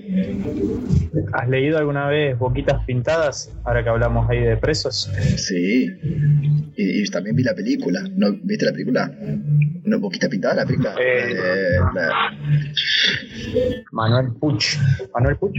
¿Has 1.33 1.49
leído 1.49 1.77
alguna 1.77 2.07
vez 2.07 2.39
Boquitas 2.39 2.85
Pintadas? 2.85 3.53
Ahora 3.65 3.83
que 3.83 3.89
hablamos 3.89 4.29
ahí 4.29 4.39
de 4.39 4.55
presos. 4.55 5.11
Sí. 5.35 5.91
Y, 6.77 7.01
y 7.01 7.05
también 7.07 7.35
vi 7.35 7.43
la 7.43 7.53
película. 7.53 8.01
¿No 8.15 8.31
viste 8.41 8.63
la 8.65 8.71
película? 8.71 9.11
¿No 9.83 9.99
poquita 9.99 10.29
pintada 10.29 10.55
la 10.55 10.65
película? 10.65 10.95
Eh. 10.97 11.75
La- 11.93 12.31
Manuel 13.91 14.27
Puch. 14.39 14.77
¿Manuel 15.13 15.35
Puch? 15.35 15.57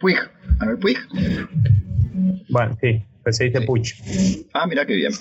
Puig. 0.00 0.16
Manuel 0.58 0.78
Puig. 0.78 0.96
Bueno, 2.48 2.78
sí, 2.80 3.02
pues 3.22 3.36
se 3.36 3.44
dice 3.44 3.58
Sí. 3.60 3.66
Puch. 3.66 3.92
Ah, 4.54 4.66
mira 4.66 4.86
qué 4.86 4.94
bien. 4.94 5.12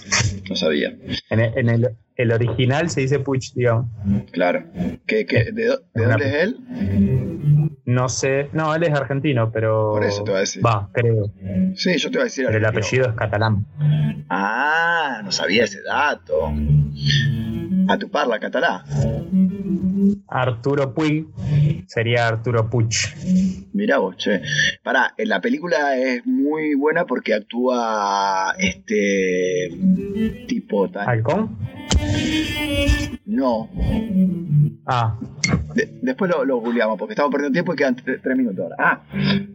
No 0.50 0.55
sabía. 0.55 0.93
En 1.29 1.39
el, 1.41 1.57
en 1.57 1.69
el- 1.69 1.89
el 2.15 2.32
original 2.32 2.89
se 2.89 3.01
dice 3.01 3.20
Puch, 3.20 3.53
digamos. 3.53 3.88
Claro. 4.32 4.63
¿Qué, 5.05 5.25
qué, 5.25 5.51
de, 5.51 5.70
dó- 5.70 5.82
de 5.93 6.05
dónde 6.05 6.25
es 6.27 6.34
él? 6.43 6.58
No 7.86 8.08
sé, 8.10 8.50
no, 8.53 8.74
él 8.75 8.84
es 8.84 8.91
argentino, 8.93 9.51
pero. 9.51 9.91
Por 9.91 10.05
eso 10.05 10.24
te 10.24 10.32
voy 10.32 10.38
a 10.38 10.41
decir. 10.41 10.65
Va, 10.65 10.89
creo. 10.93 11.32
Sí, 11.75 11.98
yo 11.98 12.10
te 12.10 12.15
iba 12.17 12.22
a 12.22 12.25
decir. 12.25 12.46
Pero 12.46 12.58
el 12.58 12.65
apellido 12.65 13.08
es 13.10 13.13
catalán. 13.15 13.65
Ah, 14.29 15.22
no 15.24 15.32
sabía 15.32 15.65
ese 15.65 15.82
dato. 15.84 16.51
A 17.89 17.98
tu 17.98 18.10
parla 18.10 18.39
catalá. 18.39 18.86
Arturo 20.27 20.93
Puig 20.93 21.27
sería 21.88 22.27
Arturo 22.29 22.70
Puch. 22.70 23.13
Mira 23.74 23.98
vos, 23.98 24.15
che. 24.17 24.41
Pará, 24.84 25.13
en 25.17 25.27
la 25.29 25.41
película 25.41 25.98
es 25.98 26.25
muy 26.25 26.75
buena 26.75 27.05
porque 27.05 27.34
actúa 27.34 28.55
este 28.58 29.70
tipo 30.48 30.89
tan. 30.89 31.08
¿Halcón? 31.10 31.58
No. 33.25 33.69
Ah, 34.86 35.17
De- 35.75 36.00
después 36.01 36.29
lo, 36.31 36.45
lo 36.45 36.57
googleamos 36.60 36.98
porque 36.98 37.13
estamos 37.13 37.31
perdiendo 37.31 37.53
tiempo 37.53 37.74
y 37.74 37.75
quedan 37.75 37.95
tre- 37.95 38.19
tres 38.22 38.38
minutos 38.38 38.60
ahora. 38.60 38.75
Ah, 38.79 39.03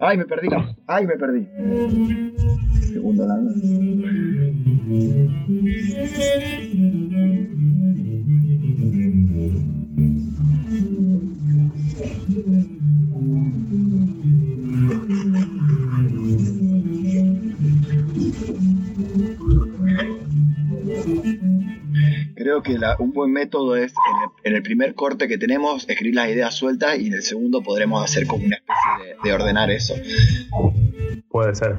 ay, 0.01 0.17
me 0.19 0.25
perdí. 0.25 0.49
Ay, 0.87 1.07
me 1.07 1.17
perdí. 1.17 1.47
Segundo 2.93 3.27
lado. 3.27 3.49
Creo 22.61 22.75
que 22.75 22.79
la- 22.81 22.97
un 22.99 23.13
buen 23.13 23.31
método 23.33 23.77
es 23.77 23.93
en 23.93 24.23
el, 24.23 24.51
en 24.51 24.57
el 24.57 24.63
primer 24.63 24.95
corte 24.95 25.29
que 25.29 25.39
tenemos 25.39 25.89
escribir 25.89 26.17
las 26.17 26.29
ideas 26.29 26.55
sueltas 26.57 26.99
y 26.99 27.07
en 27.07 27.15
el 27.15 27.23
segundo 27.23 27.63
podremos 27.63 28.03
hacer 28.03 28.27
como 28.27 28.45
una 28.47 28.57
especie 28.57 29.15
de, 29.23 29.29
de 29.29 29.33
ordenar 29.35 29.71
eso. 29.71 29.95
Puede 31.31 31.55
ser. 31.55 31.77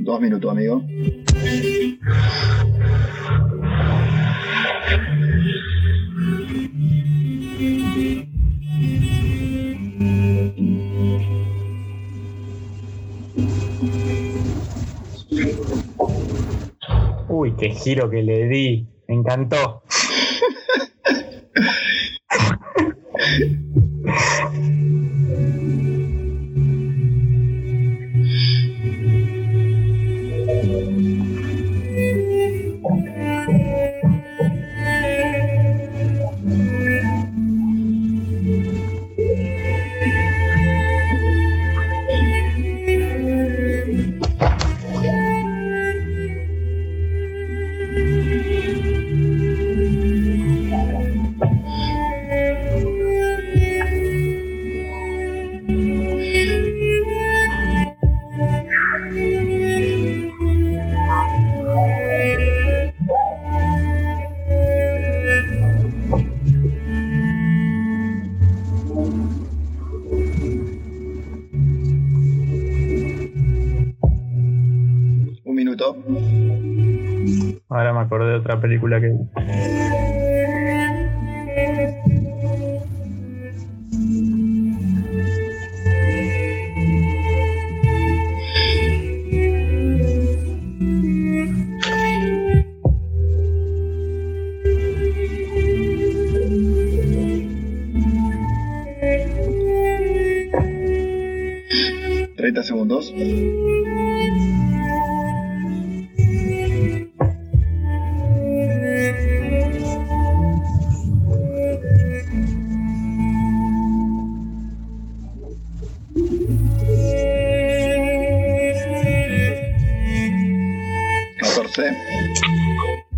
Dos 0.00 0.20
minutos, 0.20 0.50
amigo. 0.50 0.82
Qué 17.60 17.74
giro 17.74 18.08
que 18.08 18.22
le 18.22 18.48
di. 18.48 18.88
Me 19.06 19.16
encantó. 19.16 19.82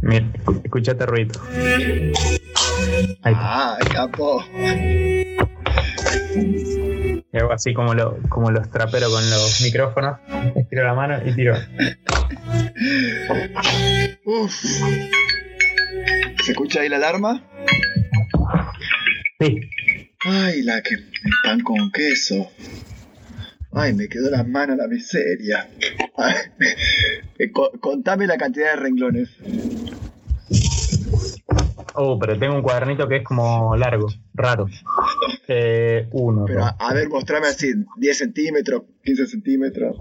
Mira, 0.02 0.26
escuchate 0.64 1.06
ruido. 1.06 1.40
Ahí 3.22 3.32
está. 3.32 3.74
Ah, 3.74 3.78
capo. 3.92 4.44
Hago 7.52 7.56
así 7.56 7.74
como, 7.74 7.92
lo, 7.92 8.16
como 8.30 8.50
los 8.50 8.70
traperos 8.70 9.12
con 9.12 9.28
los 9.28 9.60
micrófonos. 9.60 10.18
Estiro 10.56 10.84
la 10.84 10.94
mano 10.94 11.18
y 11.22 11.34
tiro. 11.34 11.54
Uf. 14.24 14.54
¿Se 16.42 16.52
escucha 16.52 16.80
ahí 16.80 16.88
la 16.88 16.96
alarma? 16.96 17.44
Sí. 19.38 19.60
Ay, 20.24 20.62
la 20.62 20.80
que 20.80 20.96
pan 21.44 21.60
con 21.60 21.92
queso. 21.92 22.50
Ay, 23.74 23.92
me 23.92 24.08
quedó 24.08 24.30
la 24.30 24.44
mano 24.44 24.74
la 24.74 24.86
miseria. 24.88 25.68
Ay, 26.16 27.50
co- 27.52 27.72
contame 27.80 28.26
la 28.26 28.38
cantidad 28.38 28.70
de 28.70 28.76
renglones. 28.76 29.28
Oh, 31.94 32.18
pero 32.18 32.38
tengo 32.38 32.54
un 32.54 32.62
cuadernito 32.62 33.06
que 33.08 33.16
es 33.16 33.24
como 33.24 33.76
largo, 33.76 34.06
raro. 34.34 34.66
Eh, 35.48 36.08
uno, 36.12 36.44
Pero 36.46 36.64
a, 36.64 36.76
a 36.78 36.94
ver, 36.94 37.08
mostrame 37.08 37.48
así, 37.48 37.72
10 37.98 38.16
centímetros, 38.18 38.82
15 39.04 39.26
centímetros, 39.26 39.96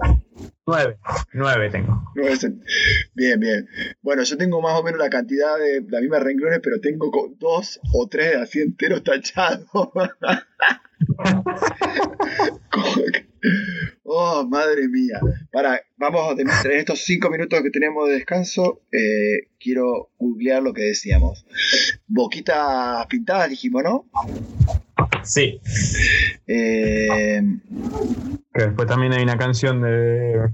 nueve. 0.65 0.97
Nueve 1.34 1.69
tengo. 1.69 2.01
9 2.15 2.36
centímetros. 2.38 2.75
Bien, 3.13 3.39
bien. 3.39 3.67
Bueno, 4.01 4.23
yo 4.23 4.38
tengo 4.38 4.62
más 4.62 4.80
o 4.80 4.84
menos 4.84 4.99
la 4.99 5.10
cantidad 5.10 5.58
de 5.58 5.84
la 5.89 5.99
misma 5.99 6.19
renglones, 6.19 6.60
pero 6.63 6.80
tengo 6.80 7.12
co- 7.12 7.34
dos 7.38 7.80
o 7.93 8.08
tres 8.08 8.36
así 8.38 8.60
enteros 8.62 9.04
tachados. 9.04 9.65
Oh, 14.04 14.45
madre 14.47 14.88
mía. 14.88 15.19
Para, 15.51 15.82
vamos 16.02 16.36
en 16.40 16.50
estos 16.72 17.04
cinco 17.06 17.30
minutos 17.30 17.62
que 17.62 17.70
tenemos 17.70 18.08
de 18.08 18.16
descanso, 18.16 18.82
eh, 18.92 19.50
quiero 19.60 20.10
googlear 20.18 20.64
lo 20.64 20.74
que 20.74 20.82
decíamos. 20.82 21.46
Boquitas 22.08 23.06
pintadas, 23.06 23.50
dijimos, 23.52 23.84
¿no? 23.84 24.06
Sí. 25.24 25.62
Eh, 26.48 27.42
Que 28.54 28.64
después 28.64 28.88
también 28.88 29.14
hay 29.14 29.22
una 29.22 29.38
canción 29.38 29.82
de. 29.82 30.50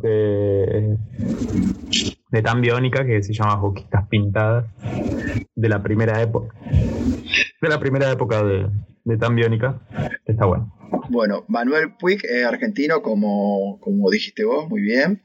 de. 0.00 0.96
de 2.30 2.42
tan 2.42 2.60
biónica 2.60 3.04
que 3.04 3.22
se 3.22 3.32
llama 3.32 3.56
Boquitas 3.56 4.06
Pintadas. 4.08 4.66
De 5.56 5.68
la 5.68 5.82
primera 5.82 6.22
época. 6.22 6.54
De 7.60 7.68
la 7.68 7.80
primera 7.80 8.10
época 8.12 8.44
de, 8.44 8.68
de 9.04 9.16
tan 9.16 9.34
biónica. 9.34 9.80
Está 10.26 10.46
bueno. 10.46 10.72
Bueno, 11.10 11.44
Manuel 11.48 11.94
Puig 11.98 12.20
es 12.24 12.44
argentino, 12.44 13.02
como, 13.02 13.78
como 13.80 14.10
dijiste 14.10 14.44
vos, 14.44 14.68
muy 14.68 14.82
bien. 14.82 15.22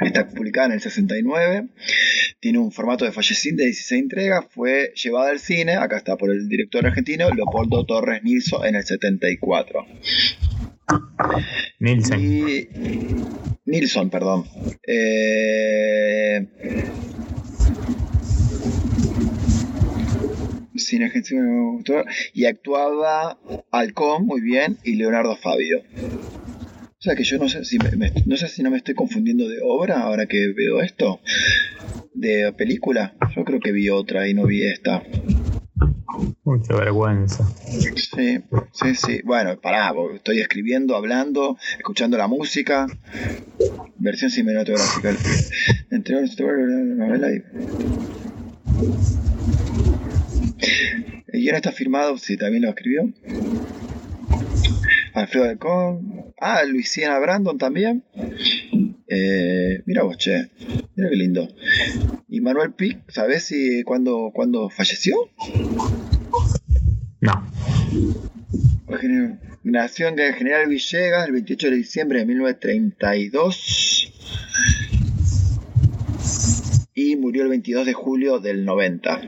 Está 0.00 0.28
publicada 0.28 0.68
en 0.68 0.72
el 0.72 0.80
69. 0.80 1.68
Tiene 2.40 2.58
un 2.58 2.72
formato 2.72 3.04
de 3.04 3.12
fallecín 3.12 3.56
de 3.56 3.66
16 3.66 4.02
entregas. 4.02 4.46
Fue 4.50 4.92
llevada 4.94 5.30
al 5.30 5.40
cine, 5.40 5.74
acá 5.74 5.98
está 5.98 6.16
por 6.16 6.30
el 6.30 6.48
director 6.48 6.86
argentino, 6.86 7.30
Leopoldo 7.30 7.84
Torres 7.84 8.22
Nilsson, 8.22 8.66
en 8.66 8.76
el 8.76 8.84
74. 8.84 9.86
Nielsen. 11.80 12.20
Y. 12.20 12.68
Nilsson, 13.66 14.10
perdón. 14.10 14.44
Eh, 14.86 16.46
Cine 20.80 21.06
argentino 21.06 21.76
autor, 21.76 22.06
y 22.34 22.46
actuaba 22.46 23.38
Alcón 23.70 24.26
muy 24.26 24.40
bien 24.40 24.78
y 24.84 24.96
Leonardo 24.96 25.36
Fabio. 25.36 25.78
O 25.82 27.02
sea 27.02 27.14
que 27.14 27.24
yo 27.24 27.38
no 27.38 27.48
sé 27.48 27.64
si 27.64 27.78
me- 27.78 27.96
me- 27.96 28.12
no 28.26 28.36
sé 28.36 28.48
si 28.48 28.62
no 28.62 28.70
me 28.70 28.76
estoy 28.76 28.94
confundiendo 28.94 29.48
de 29.48 29.58
obra 29.62 30.00
ahora 30.00 30.26
que 30.26 30.52
veo 30.52 30.82
esto. 30.82 31.20
De 32.12 32.52
película. 32.52 33.14
Yo 33.36 33.44
creo 33.44 33.60
que 33.60 33.72
vi 33.72 33.88
otra 33.88 34.28
y 34.28 34.34
no 34.34 34.44
vi 34.44 34.64
esta. 34.66 35.02
Mucha 36.44 36.74
vergüenza. 36.74 37.44
Sí, 37.94 38.38
sí, 38.72 38.94
sí. 38.96 39.20
Bueno, 39.24 39.58
pará, 39.60 39.92
estoy 40.14 40.40
escribiendo, 40.40 40.96
hablando, 40.96 41.56
escuchando 41.78 42.18
la 42.18 42.26
música. 42.26 42.86
Versión 43.96 44.30
cinematográfica. 44.30 45.16
Entre 45.90 46.16
la 46.16 46.26
novela 47.06 47.28
y. 47.32 47.42
El 51.28 51.40
guion 51.40 51.56
está 51.56 51.72
firmado, 51.72 52.18
sí, 52.18 52.36
también 52.36 52.62
lo 52.62 52.70
escribió. 52.70 53.12
Alfredo 55.14 55.44
Alcón. 55.46 56.32
Ah, 56.40 56.62
Luisiana 56.64 57.18
Brandon 57.18 57.58
también. 57.58 58.04
Eh, 59.08 59.82
mira 59.86 60.02
vos, 60.02 60.16
che. 60.16 60.50
Mira 60.94 61.10
qué 61.10 61.16
lindo. 61.16 61.48
Y 62.28 62.40
Manuel 62.40 62.72
Pic, 62.72 62.98
¿sabés 63.10 63.44
si 63.44 63.82
cuándo, 63.82 64.30
cuándo 64.32 64.70
falleció? 64.70 65.16
No. 67.20 67.46
Nació 69.62 70.08
en 70.08 70.16
General 70.34 70.68
Villegas 70.68 71.26
el 71.26 71.32
28 71.32 71.70
de 71.70 71.76
diciembre 71.76 72.18
de 72.20 72.26
1932 72.26 74.12
y 77.00 77.16
murió 77.16 77.44
el 77.44 77.48
22 77.48 77.86
de 77.86 77.92
julio 77.94 78.40
del 78.40 78.66
90, 78.66 79.22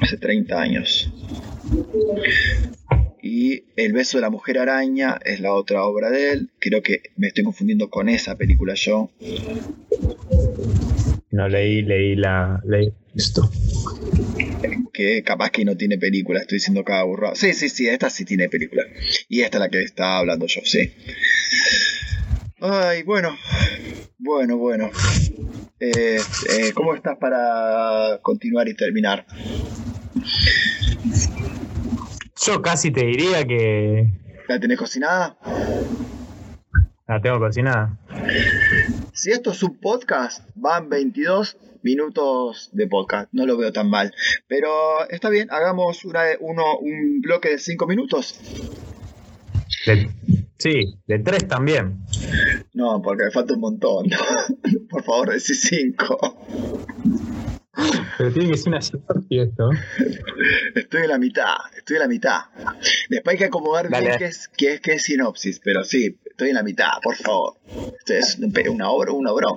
hace 0.00 0.16
30 0.16 0.60
años. 0.60 1.12
Y 3.20 3.64
El 3.74 3.92
beso 3.92 4.18
de 4.18 4.22
la 4.22 4.30
mujer 4.30 4.58
araña 4.60 5.18
es 5.24 5.40
la 5.40 5.52
otra 5.52 5.84
obra 5.84 6.08
de 6.10 6.30
él. 6.30 6.50
Creo 6.60 6.82
que 6.82 7.02
me 7.16 7.26
estoy 7.26 7.42
confundiendo 7.42 7.90
con 7.90 8.08
esa 8.08 8.36
película 8.36 8.74
yo. 8.74 9.10
No 11.32 11.48
leí, 11.48 11.82
leí 11.82 12.14
la. 12.14 12.62
Leí 12.64 12.92
esto. 13.16 13.50
Que 14.92 15.24
capaz 15.24 15.50
que 15.50 15.64
no 15.64 15.76
tiene 15.76 15.98
película, 15.98 16.40
estoy 16.40 16.58
diciendo 16.58 16.84
cada 16.84 17.02
burro. 17.02 17.34
Sí, 17.34 17.52
sí, 17.54 17.68
sí, 17.68 17.88
esta 17.88 18.08
sí 18.08 18.24
tiene 18.24 18.48
película. 18.48 18.84
Y 19.28 19.40
esta 19.40 19.58
es 19.58 19.60
la 19.60 19.68
que 19.68 19.82
estaba 19.82 20.18
hablando 20.18 20.46
yo, 20.46 20.60
sí. 20.64 20.92
Ay, 22.60 23.02
bueno. 23.02 23.36
Bueno, 24.18 24.56
bueno. 24.56 24.90
Eh, 25.78 26.16
eh, 26.50 26.72
¿Cómo 26.74 26.94
estás 26.94 27.18
para 27.18 28.18
continuar 28.22 28.66
y 28.66 28.74
terminar? 28.74 29.26
Yo 32.46 32.62
casi 32.62 32.90
te 32.90 33.04
diría 33.04 33.46
que. 33.46 34.08
¿La 34.48 34.58
tenés 34.58 34.78
cocinada? 34.78 35.36
La 37.06 37.20
tengo 37.20 37.38
cocinada. 37.38 37.98
Si 39.12 39.30
esto 39.30 39.50
es 39.50 39.62
un 39.62 39.78
podcast, 39.78 40.48
van 40.54 40.88
22 40.88 41.58
minutos 41.82 42.70
de 42.72 42.86
podcast. 42.86 43.28
No 43.32 43.44
lo 43.44 43.58
veo 43.58 43.72
tan 43.72 43.90
mal. 43.90 44.14
Pero 44.48 45.06
está 45.10 45.28
bien, 45.28 45.48
hagamos 45.50 46.06
una, 46.06 46.22
uno, 46.40 46.78
un 46.78 47.20
bloque 47.20 47.50
de 47.50 47.58
5 47.58 47.86
minutos. 47.86 48.40
Sí, 50.58 50.98
de 51.06 51.18
tres 51.20 51.48
también. 51.48 52.04
No, 52.74 53.00
porque 53.02 53.24
me 53.24 53.30
falta 53.30 53.54
un 53.54 53.60
montón. 53.60 54.06
Por 54.90 55.02
favor, 55.02 55.32
decí 55.32 55.54
5. 55.54 56.36
Pero 58.18 58.32
tiene 58.32 58.50
que 58.50 58.56
ser 58.56 58.68
una 58.68 58.80
sinopsis 58.80 59.26
esto. 59.30 59.70
Estoy 60.74 61.02
en 61.02 61.08
la 61.08 61.18
mitad, 61.18 61.56
estoy 61.76 61.96
en 61.96 62.02
la 62.02 62.08
mitad. 62.08 62.40
Después 63.10 63.34
hay 63.34 63.38
que 63.38 63.44
acomodar 63.44 63.90
bien 63.90 64.16
qué 64.18 64.24
es, 64.24 64.48
qué, 64.56 64.74
es, 64.74 64.80
qué 64.80 64.92
es 64.94 65.02
sinopsis, 65.02 65.60
pero 65.62 65.84
sí, 65.84 66.18
estoy 66.36 66.50
en 66.50 66.56
la 66.56 66.62
mitad, 66.62 66.90
por 67.02 67.16
favor. 67.16 67.54
Esto 67.98 68.12
es 68.12 68.38
un- 68.38 68.52
una 68.74 68.90
obra, 68.90 69.10
una 69.12 69.32
obra. 69.32 69.48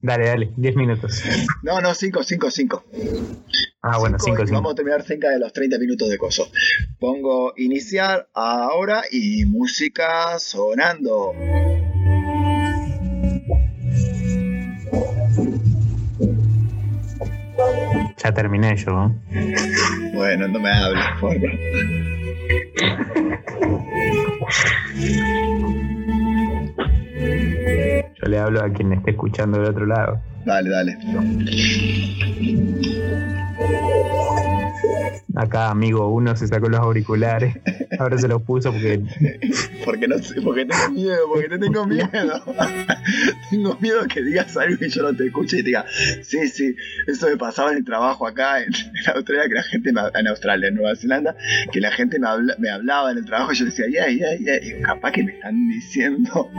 Dale, 0.00 0.26
dale, 0.26 0.50
10 0.56 0.76
minutos. 0.76 1.20
No, 1.64 1.80
no, 1.80 1.92
5, 1.94 2.22
5, 2.22 2.48
5. 2.52 2.84
Ah, 3.82 3.98
bueno, 3.98 4.18
5, 4.20 4.44
y 4.44 4.46
5. 4.46 4.54
Vamos 4.54 4.72
a 4.72 4.74
terminar 4.76 5.02
cerca 5.02 5.30
de 5.30 5.40
los 5.40 5.52
30 5.52 5.78
minutos 5.78 6.08
de 6.10 6.16
coso. 6.16 6.48
Pongo 7.00 7.54
iniciar 7.56 8.28
ahora 8.34 9.02
y 9.10 9.44
música 9.46 10.38
sonando. 10.38 11.32
Ya 18.22 18.32
terminé 18.32 18.76
yo. 18.76 19.12
Bueno, 20.14 20.48
no 20.48 20.58
me 20.60 20.70
hables, 20.70 21.04
por 21.20 21.34
favor. 21.34 22.17
Yo 28.20 28.28
le 28.28 28.38
hablo 28.38 28.62
a 28.62 28.70
quien 28.70 28.92
esté 28.92 29.10
escuchando 29.12 29.58
del 29.58 29.70
otro 29.70 29.86
lado. 29.86 30.20
Dale, 30.44 30.70
dale. 30.70 30.98
Acá, 35.34 35.70
amigo, 35.70 36.08
uno 36.08 36.34
se 36.36 36.48
sacó 36.48 36.68
los 36.68 36.80
auriculares. 36.80 37.56
Ahora 37.98 38.18
se 38.18 38.28
los 38.28 38.42
puso 38.42 38.72
porque 38.72 39.02
Porque 39.84 40.08
no 40.08 40.18
sé, 40.18 40.40
porque 40.40 40.64
tengo 40.64 40.90
miedo, 40.90 41.18
porque 41.32 41.48
te 41.48 41.58
tengo 41.58 41.86
miedo. 41.86 42.08
Tengo 43.50 43.76
miedo 43.80 44.06
que 44.06 44.22
digas 44.22 44.56
algo 44.56 44.84
y 44.84 44.88
yo 44.88 45.02
no 45.02 45.14
te 45.16 45.26
escuche 45.26 45.58
y 45.58 45.62
te 45.62 45.66
diga, 45.66 45.84
sí, 46.22 46.48
sí, 46.48 46.74
eso 47.06 47.28
me 47.28 47.36
pasaba 47.36 47.70
en 47.72 47.78
el 47.78 47.84
trabajo 47.84 48.26
acá 48.26 48.62
en, 48.62 48.72
Australia, 49.14 49.48
que 49.48 49.54
la 49.54 49.62
gente 49.62 49.92
me, 49.92 50.00
en 50.14 50.26
Australia, 50.28 50.68
en 50.68 50.74
Nueva 50.74 50.96
Zelanda, 50.96 51.36
que 51.72 51.80
la 51.80 51.90
gente 51.92 52.18
me, 52.18 52.26
habla- 52.28 52.56
me 52.58 52.70
hablaba 52.70 53.10
en 53.12 53.18
el 53.18 53.24
trabajo 53.24 53.52
y 53.52 53.56
yo 53.56 53.64
decía, 53.64 53.86
yeah, 53.88 54.08
yeah, 54.08 54.36
yeah, 54.36 54.56
y 54.62 54.80
capaz 54.82 55.12
que 55.12 55.24
me 55.24 55.32
están 55.32 55.68
diciendo. 55.68 56.50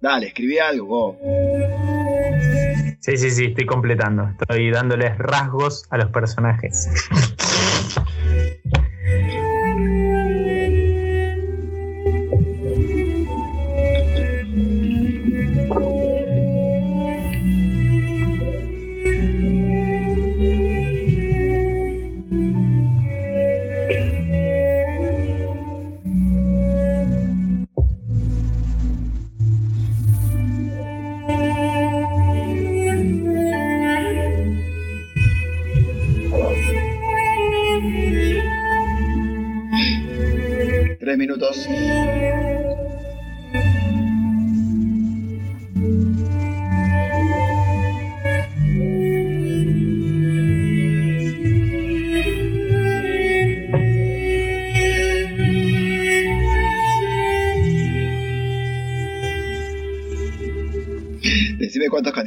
Dale, 0.00 0.28
escribí 0.28 0.58
algo. 0.58 0.86
vos. 0.86 1.16
Sí, 3.00 3.16
sí, 3.16 3.30
sí, 3.30 3.44
estoy 3.46 3.66
completando. 3.66 4.28
Estoy 4.28 4.70
dándoles 4.70 5.16
rasgos 5.18 5.84
a 5.90 5.98
los 5.98 6.10
personajes. 6.10 6.88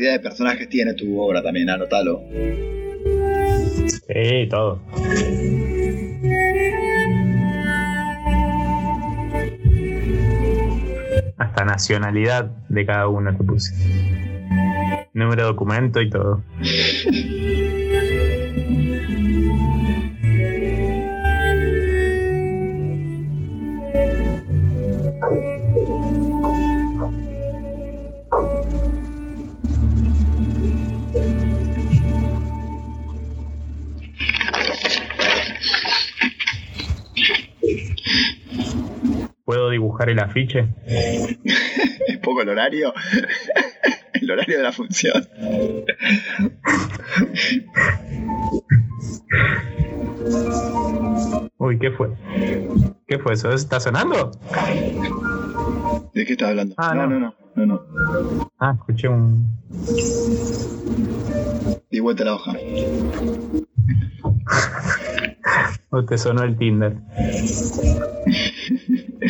Cantidades 0.03 0.21
de 0.21 0.29
personajes 0.29 0.67
tiene 0.67 0.93
tu 0.95 1.17
obra 1.17 1.41
también, 1.41 1.69
anótalo. 1.69 2.21
Sí, 3.87 4.47
todo. 4.49 4.81
Hasta 11.37 11.63
nacionalidad 11.63 12.51
de 12.67 12.85
cada 12.85 13.07
uno 13.07 13.33
te 13.33 13.43
puse. 13.45 13.73
Número 15.13 15.43
de 15.43 15.47
documento 15.47 16.01
y 16.01 16.09
todo. 16.09 16.43
¿Puedo 39.53 39.69
dibujar 39.69 40.09
el 40.09 40.17
afiche? 40.17 40.67
Es 42.07 42.17
poco 42.23 42.41
el 42.41 42.49
horario. 42.49 42.91
el 44.13 44.31
horario 44.31 44.57
de 44.57 44.63
la 44.63 44.71
función. 44.71 45.29
Uy, 51.59 51.77
¿qué 51.77 51.91
fue? 51.91 52.09
¿Qué 53.07 53.19
fue 53.19 53.33
eso? 53.33 53.51
¿Está 53.51 53.79
sonando? 53.79 54.31
¿De 56.15 56.25
qué 56.25 56.31
estás 56.31 56.49
hablando? 56.49 56.73
Ah, 56.79 56.95
no, 56.95 57.05
no. 57.05 57.19
no, 57.19 57.35
no, 57.53 57.65
no. 57.67 58.49
Ah, 58.57 58.73
escuché 58.73 59.07
un. 59.07 59.55
Di 61.91 61.99
vuelta 61.99 62.23
la 62.23 62.33
hoja. 62.33 62.53
o 65.91 66.05
te 66.05 66.17
sonó 66.17 66.41
el 66.41 66.57
Tinder. 66.57 66.97
Ya 69.23 69.29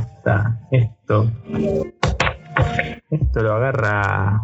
está, 0.00 0.58
esto. 0.70 1.30
Esto 3.10 3.42
lo 3.42 3.52
agarra 3.52 4.40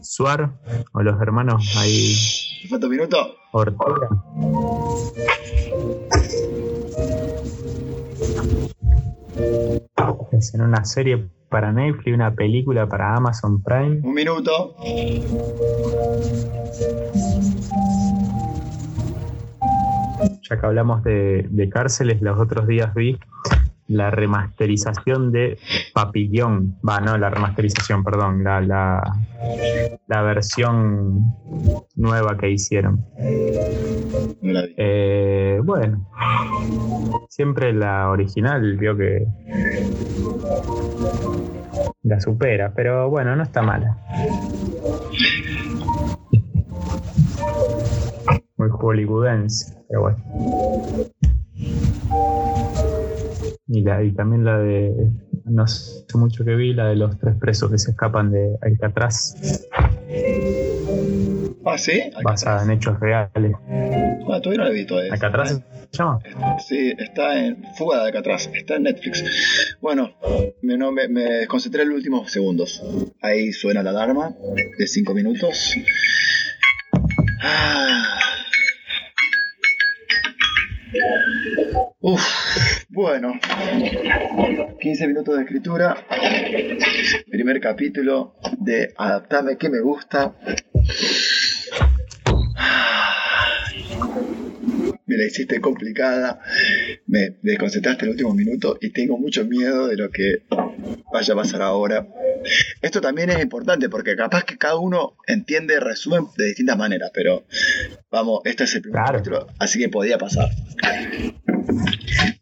Suar 0.00 0.52
o 0.92 1.02
los 1.02 1.20
hermanos 1.20 1.74
ahí. 1.76 2.14
Falta 2.70 2.86
un 2.86 2.92
minuto. 2.92 3.34
Ortega. 3.50 4.08
En 9.38 10.60
una 10.60 10.84
serie 10.84 11.28
para 11.48 11.72
Netflix, 11.72 12.14
una 12.14 12.34
película 12.34 12.88
para 12.88 13.16
Amazon 13.16 13.62
Prime. 13.62 14.00
Un 14.02 14.14
minuto. 14.14 14.76
Ya 20.48 20.60
que 20.60 20.66
hablamos 20.66 21.02
de, 21.04 21.46
de 21.50 21.68
cárceles, 21.68 22.20
los 22.22 22.38
otros 22.38 22.66
días 22.66 22.94
vi 22.94 23.18
la 23.88 24.10
remasterización 24.10 25.32
de 25.32 25.58
Papillón. 25.94 26.78
Va, 26.86 27.00
no, 27.00 27.16
la 27.18 27.30
remasterización, 27.30 28.04
perdón, 28.04 28.42
la, 28.44 28.60
la, 28.60 29.02
la 30.06 30.22
versión 30.22 31.34
nueva 31.94 32.36
que 32.36 32.50
hicieron. 32.50 33.04
Eh, 34.76 35.60
bueno, 35.64 36.08
siempre 37.28 37.72
la 37.72 38.10
original 38.10 38.76
vio 38.76 38.96
que 38.96 39.26
la 42.02 42.20
supera, 42.20 42.72
pero 42.74 43.10
bueno, 43.10 43.36
no 43.36 43.42
está 43.42 43.62
mala. 43.62 43.96
Muy 48.56 48.70
hollywoodense, 48.70 49.76
pero 49.88 50.00
bueno. 50.00 50.18
Y, 53.68 53.82
la, 53.82 54.02
y 54.04 54.12
también 54.12 54.44
la 54.44 54.58
de, 54.58 54.92
no 55.44 55.64
hace 55.64 56.04
mucho 56.14 56.44
que 56.44 56.54
vi, 56.54 56.72
la 56.72 56.86
de 56.88 56.96
los 56.96 57.18
tres 57.18 57.34
presos 57.40 57.70
que 57.70 57.78
se 57.78 57.90
escapan 57.90 58.30
de 58.30 58.56
Alcatraz, 58.62 59.34
Ah, 61.64 61.76
¿sí? 61.76 62.00
basada 62.22 62.62
en 62.62 62.70
hechos 62.70 62.98
reales. 63.00 63.52
Ah, 64.28 64.40
todavía 64.40 64.58
no 64.58 64.64
la 64.64 64.70
vi 64.70 64.86
todavía. 64.86 65.12
¿Alcatraz 65.12 65.50
se 65.50 65.62
llama? 65.98 66.20
Sí, 66.64 66.94
está 66.96 67.44
en 67.44 67.64
Fuga 67.76 67.98
de 68.02 68.06
Alcatraz, 68.06 68.48
está 68.54 68.76
en 68.76 68.84
Netflix. 68.84 69.76
Bueno, 69.80 70.14
me, 70.62 70.76
no, 70.78 70.92
me, 70.92 71.08
me 71.08 71.22
desconcentré 71.24 71.82
en 71.82 71.88
los 71.88 71.96
últimos 71.96 72.30
segundos. 72.30 72.80
Ahí 73.20 73.52
suena 73.52 73.82
la 73.82 73.90
alarma 73.90 74.32
de 74.78 74.86
5 74.86 75.12
minutos. 75.12 75.74
Ah. 77.42 78.20
Uf, 82.00 82.22
bueno, 82.88 83.32
15 84.80 85.06
minutos 85.08 85.36
de 85.36 85.42
escritura. 85.42 85.96
Primer 87.30 87.60
capítulo 87.60 88.36
de 88.58 88.92
Adaptame 88.96 89.56
que 89.56 89.68
me 89.68 89.80
gusta. 89.80 90.34
me 95.06 95.16
la 95.16 95.24
hiciste 95.24 95.60
complicada, 95.60 96.40
me 97.06 97.36
desconcentraste 97.42 98.04
en 98.04 98.08
el 98.08 98.14
último 98.14 98.34
minuto 98.34 98.76
y 98.80 98.90
tengo 98.90 99.16
mucho 99.18 99.44
miedo 99.44 99.86
de 99.86 99.96
lo 99.96 100.10
que 100.10 100.42
vaya 101.12 101.32
a 101.32 101.36
pasar 101.36 101.62
ahora. 101.62 102.06
Esto 102.82 103.00
también 103.00 103.30
es 103.30 103.40
importante 103.40 103.88
porque 103.88 104.16
capaz 104.16 104.44
que 104.44 104.58
cada 104.58 104.76
uno 104.76 105.16
entiende 105.26 105.80
resumen 105.80 106.26
de 106.36 106.46
distintas 106.46 106.76
maneras, 106.76 107.10
pero 107.14 107.44
vamos, 108.16 108.40
este 108.44 108.64
es 108.64 108.74
el 108.74 108.82
primer 108.82 109.02
Claro. 109.02 109.18
capítulo, 109.18 109.46
así 109.58 109.78
que 109.78 109.88
podía 109.88 110.18
pasar. 110.18 110.48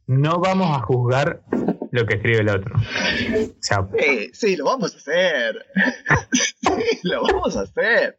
No 0.07 0.39
vamos 0.41 0.77
a 0.77 0.81
juzgar 0.83 1.43
lo 1.91 2.07
que 2.07 2.15
escribe 2.17 2.39
el 2.41 2.49
otro. 2.49 2.75
O 2.77 3.55
sea, 3.61 3.87
Sí, 3.99 4.31
sí, 4.33 4.57
lo 4.57 4.65
vamos 4.67 4.95
a 4.95 4.97
hacer. 4.99 5.67
sí, 6.33 6.99
lo 7.03 7.23
vamos 7.23 7.57
a 7.57 7.63
hacer. 7.63 8.19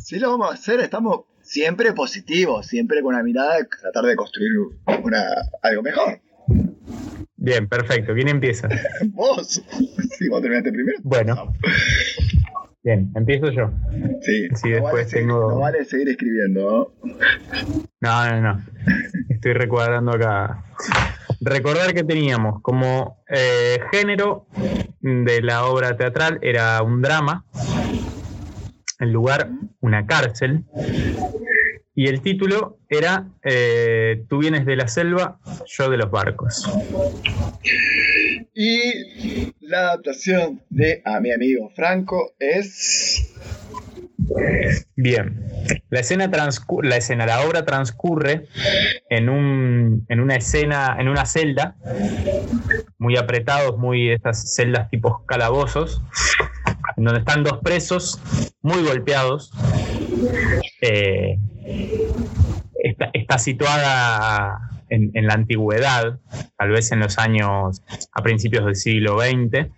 Sí, 0.00 0.18
lo 0.18 0.30
vamos 0.30 0.50
a 0.50 0.54
hacer. 0.54 0.80
Estamos 0.80 1.20
siempre 1.42 1.92
positivos, 1.92 2.66
siempre 2.66 3.02
con 3.02 3.14
la 3.14 3.22
mirada 3.22 3.56
de 3.58 3.64
tratar 3.64 4.04
de 4.04 4.16
construir 4.16 4.52
una, 5.02 5.22
algo 5.62 5.82
mejor. 5.82 6.20
bien, 7.36 7.68
perfecto. 7.68 8.14
¿Quién 8.14 8.28
empieza? 8.28 8.68
Vos. 9.08 9.62
Sí, 10.18 10.28
vos 10.28 10.40
terminaste 10.40 10.72
primero. 10.72 10.98
Bueno. 11.02 11.52
Bien, 12.84 13.10
empiezo 13.16 13.50
yo. 13.50 13.70
Sí, 14.20 14.48
Sí, 14.54 14.68
no, 14.68 14.74
después 14.74 14.82
vale 14.92 15.04
seguir, 15.08 15.26
tengo- 15.28 15.50
no 15.50 15.58
vale 15.60 15.84
seguir 15.86 16.08
escribiendo. 16.10 16.92
¿no? 17.02 17.14
No, 18.00 18.30
no, 18.30 18.40
no. 18.42 18.64
Estoy 19.30 19.54
recordando 19.54 20.12
acá. 20.12 20.62
Recordar 21.40 21.94
que 21.94 22.04
teníamos 22.04 22.60
como 22.60 23.24
eh, 23.28 23.80
género 23.90 24.46
de 25.00 25.40
la 25.42 25.64
obra 25.64 25.96
teatral 25.96 26.38
era 26.42 26.82
un 26.82 27.00
drama, 27.00 27.46
el 29.00 29.10
lugar 29.10 29.48
una 29.80 30.06
cárcel, 30.06 30.64
y 31.94 32.08
el 32.08 32.20
título 32.20 32.78
era 32.88 33.28
eh, 33.42 34.24
Tú 34.28 34.38
vienes 34.38 34.66
de 34.66 34.76
la 34.76 34.88
selva, 34.88 35.38
yo 35.66 35.88
de 35.88 35.96
los 35.96 36.10
barcos. 36.10 36.70
Y 38.54 39.54
la 39.60 39.78
adaptación 39.80 40.62
de 40.70 41.02
a 41.04 41.20
mi 41.20 41.32
amigo 41.32 41.70
Franco 41.74 42.32
es. 42.38 43.34
Bien, 44.96 45.44
la 45.90 46.00
escena, 46.00 46.30
la 46.82 46.96
escena, 46.96 47.26
la 47.26 47.46
obra 47.46 47.64
transcurre 47.64 48.46
en, 49.10 49.28
un, 49.28 50.06
en 50.08 50.20
una 50.20 50.36
escena, 50.36 50.96
en 50.98 51.08
una 51.08 51.26
celda, 51.26 51.76
muy 52.98 53.16
apretados, 53.16 53.76
muy 53.76 54.10
estas 54.10 54.54
celdas 54.54 54.88
tipo 54.88 55.24
calabozos, 55.26 56.02
en 56.96 57.04
donde 57.04 57.20
están 57.20 57.42
dos 57.42 57.58
presos 57.62 58.20
muy 58.62 58.82
golpeados. 58.82 59.52
Eh, 60.80 61.38
está, 62.82 63.10
está 63.12 63.38
situada 63.38 64.73
en, 64.88 65.26
la 65.26 65.34
antigüedad, 65.34 66.20
tal 66.56 66.70
vez 66.70 66.92
en 66.92 67.00
los 67.00 67.18
años 67.18 67.82
a 68.12 68.22
principios 68.22 68.64
del 68.64 68.76
siglo 68.76 69.18
XX. 69.20 69.68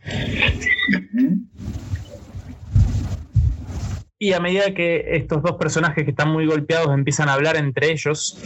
Y 4.18 4.32
a 4.32 4.40
medida 4.40 4.72
que 4.72 5.04
estos 5.12 5.42
dos 5.42 5.56
personajes 5.56 6.04
que 6.04 6.10
están 6.10 6.30
muy 6.30 6.46
golpeados 6.46 6.94
empiezan 6.94 7.28
a 7.28 7.34
hablar 7.34 7.56
entre 7.56 7.92
ellos, 7.92 8.38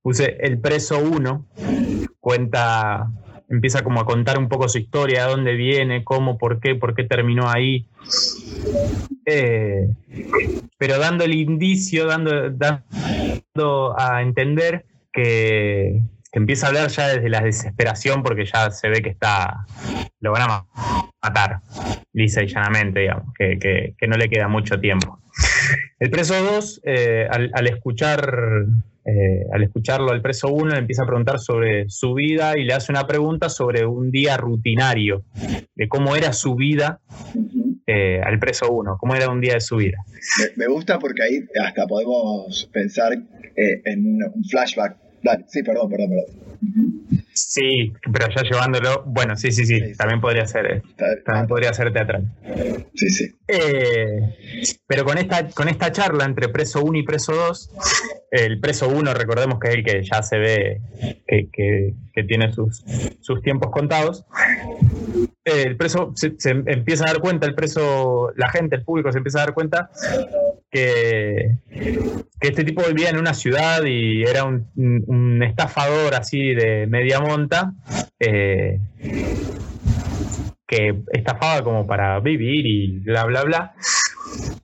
puse 0.00 0.38
el 0.40 0.58
preso 0.58 0.98
1, 0.98 1.46
cuenta, 2.20 3.10
empieza 3.50 3.84
como 3.84 4.00
a 4.00 4.06
contar 4.06 4.38
un 4.38 4.48
poco 4.48 4.66
su 4.66 4.78
historia, 4.78 5.24
de 5.24 5.30
dónde 5.30 5.52
viene, 5.54 6.04
cómo, 6.04 6.38
por 6.38 6.58
qué, 6.58 6.74
por 6.74 6.94
qué 6.94 7.04
terminó 7.04 7.50
ahí. 7.50 7.86
Eh, 9.26 9.88
pero 10.78 10.98
dando 10.98 11.24
el 11.24 11.34
indicio, 11.34 12.06
dando, 12.06 12.50
dando 12.50 13.94
a 13.98 14.22
entender 14.22 14.86
que, 15.14 16.00
que 16.32 16.38
empieza 16.38 16.66
a 16.66 16.68
hablar 16.70 16.88
ya 16.88 17.08
desde 17.08 17.28
la 17.28 17.40
desesperación 17.40 18.22
porque 18.22 18.44
ya 18.44 18.70
se 18.70 18.88
ve 18.88 19.00
que 19.00 19.10
está, 19.10 19.64
lo 20.20 20.32
van 20.32 20.42
a 20.42 20.46
ma- 20.48 20.66
matar, 21.22 21.60
lisa 22.12 22.42
y 22.42 22.48
llanamente, 22.48 23.00
digamos, 23.00 23.32
que, 23.38 23.58
que- 23.58 23.94
que 23.96 24.06
no 24.08 24.16
le 24.16 24.28
queda 24.28 24.48
mucho 24.48 24.78
tiempo. 24.80 25.20
El 25.98 26.10
preso 26.10 26.34
2, 26.42 26.80
eh, 26.84 27.26
al, 27.30 27.50
al 27.54 27.66
escuchar, 27.68 28.66
eh, 29.06 29.44
al 29.52 29.62
escucharlo 29.62 30.10
al 30.10 30.20
preso 30.22 30.48
1, 30.48 30.72
le 30.72 30.78
empieza 30.78 31.02
a 31.04 31.06
preguntar 31.06 31.38
sobre 31.38 31.88
su 31.88 32.14
vida 32.14 32.58
y 32.58 32.64
le 32.64 32.74
hace 32.74 32.92
una 32.92 33.06
pregunta 33.06 33.48
sobre 33.48 33.86
un 33.86 34.10
día 34.10 34.36
rutinario, 34.36 35.22
de 35.74 35.88
cómo 35.88 36.14
era 36.16 36.32
su 36.32 36.54
vida 36.56 37.00
eh, 37.86 38.20
al 38.24 38.38
preso 38.38 38.70
1, 38.70 38.96
cómo 38.98 39.14
era 39.14 39.28
un 39.28 39.40
día 39.40 39.54
de 39.54 39.60
su 39.60 39.76
vida. 39.76 39.98
Me, 40.56 40.66
me 40.66 40.72
gusta 40.72 40.98
porque 40.98 41.22
ahí 41.22 41.40
hasta 41.64 41.86
podemos 41.86 42.68
pensar 42.72 43.12
en 43.56 44.22
un 44.34 44.44
flashback. 44.50 44.96
Dale, 45.24 45.44
sí, 45.48 45.62
perdón, 45.62 45.88
perdón, 45.90 46.10
perdón. 46.10 47.14
Sí, 47.32 47.92
pero 48.12 48.26
ya 48.34 48.42
llevándolo, 48.42 49.02
bueno, 49.06 49.36
sí, 49.36 49.50
sí, 49.52 49.64
sí, 49.66 49.80
también 49.96 50.20
podría 50.20 50.46
ser, 50.46 50.66
eh, 50.70 50.82
también 51.24 51.46
podría 51.46 51.72
ser 51.72 51.92
teatral. 51.92 52.24
Sí, 52.94 53.08
sí. 53.10 53.30
Eh, 53.48 54.70
pero 54.86 55.04
con 55.04 55.18
esta, 55.18 55.48
con 55.48 55.68
esta 55.68 55.90
charla 55.92 56.24
entre 56.24 56.48
preso 56.48 56.82
1 56.84 56.98
y 56.98 57.02
preso 57.04 57.32
2, 57.34 57.70
el 58.30 58.60
preso 58.60 58.88
1, 58.88 59.14
recordemos 59.14 59.58
que 59.58 59.68
es 59.68 59.74
el 59.76 59.84
que 59.84 60.02
ya 60.04 60.22
se 60.22 60.38
ve 60.38 60.80
que, 61.26 61.48
que- 61.52 61.94
que 62.14 62.22
tiene 62.22 62.52
sus, 62.52 62.84
sus 63.20 63.42
tiempos 63.42 63.72
contados. 63.72 64.24
El 65.44 65.76
preso 65.76 66.12
se, 66.14 66.34
se 66.38 66.50
empieza 66.50 67.04
a 67.04 67.12
dar 67.12 67.20
cuenta, 67.20 67.46
el 67.46 67.54
preso, 67.56 68.30
la 68.36 68.48
gente, 68.50 68.76
el 68.76 68.84
público 68.84 69.10
se 69.10 69.18
empieza 69.18 69.40
a 69.42 69.46
dar 69.46 69.54
cuenta 69.54 69.90
que, 70.74 71.56
que 72.40 72.48
este 72.48 72.64
tipo 72.64 72.82
vivía 72.88 73.10
en 73.10 73.18
una 73.18 73.32
ciudad 73.32 73.84
y 73.84 74.22
era 74.24 74.44
un, 74.44 74.66
un- 74.76 75.04
un 75.06 75.42
estafador 75.44 76.14
así 76.14 76.52
de 76.54 76.86
media 76.88 77.20
monta. 77.20 77.72
eh, 78.18 78.80
que 80.66 81.02
estafaba 81.12 81.62
como 81.62 81.86
para 81.86 82.18
vivir 82.20 82.66
y 82.66 82.98
bla, 83.00 83.24
bla, 83.26 83.42
bla. 83.44 83.74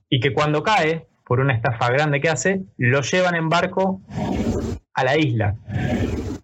Y 0.09 0.19
que 0.19 0.33
cuando 0.33 0.63
cae, 0.63 1.05
por 1.25 1.39
una 1.39 1.53
estafa 1.53 1.89
grande 1.91 2.19
que 2.19 2.27
hace, 2.29 2.61
lo 2.77 3.01
llevan 3.01 3.35
en 3.35 3.47
barco 3.49 4.01
a 4.95 5.03
la 5.03 5.17
isla. 5.17 5.55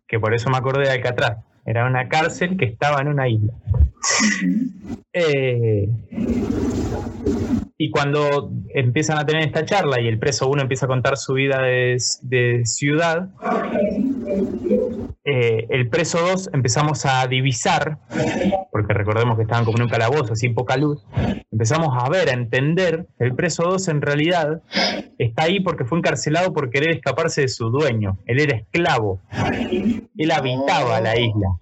Que 0.08 0.20
por 0.20 0.34
eso 0.34 0.50
me 0.50 0.58
acordé 0.58 0.84
de 0.86 0.92
Alcatraz. 0.92 1.40
Era 1.66 1.86
una 1.88 2.08
cárcel 2.08 2.56
que 2.56 2.66
estaba 2.66 3.02
en 3.02 3.08
una 3.10 3.28
isla. 3.28 3.52
Eh, 5.12 5.90
y 7.80 7.92
cuando 7.92 8.52
empiezan 8.74 9.20
a 9.20 9.26
tener 9.26 9.44
esta 9.44 9.64
charla 9.64 10.02
y 10.02 10.08
el 10.08 10.18
preso 10.18 10.50
uno 10.50 10.64
empieza 10.64 10.88
a 10.88 10.90
contar 10.90 11.16
su 11.18 11.34
vida 11.34 11.62
de, 11.62 12.62
ciudad, 12.66 13.30
eh, 15.24 15.68
el 15.70 15.88
preso 15.90 16.20
2 16.20 16.50
empezamos 16.54 17.06
a 17.06 17.28
divisar, 17.28 18.00
porque 18.72 18.94
recordemos 18.94 19.38
que 19.38 19.44
estaban 19.44 19.64
como 19.64 19.78
en 19.78 19.84
un 19.84 19.90
calabozo, 19.90 20.34
así 20.34 20.50
poca 20.50 20.76
luz, 20.76 21.06
empezamos 21.52 21.90
a 22.02 22.10
ver, 22.10 22.30
a 22.30 22.34
entender, 22.34 23.06
el 23.20 23.36
preso 23.36 23.64
2 23.64 23.88
en 23.90 24.02
realidad 24.02 24.64
está 25.20 25.44
ahí 25.44 25.60
porque 25.60 25.86
fue 25.86 26.00
encarcelado 26.00 26.54
por 26.54 26.72
querer 26.72 26.96
escaparse 26.96 27.42
de 27.42 27.48
su 27.48 27.70
dueño, 27.70 28.18
él 28.26 28.40
era 28.40 28.58
esclavo, 28.58 29.22
él 30.18 30.32
habitaba 30.32 31.00
la 31.00 31.20
isla. 31.20 31.60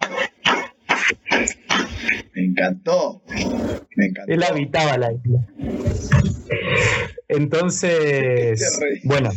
Me 2.55 2.61
encantó. 2.61 3.21
Me 3.95 4.05
encantó. 4.05 4.31
Él 4.31 4.43
habitaba 4.43 4.97
la 4.97 5.11
isla. 5.11 5.45
Entonces, 7.27 8.79
bueno. 9.03 9.29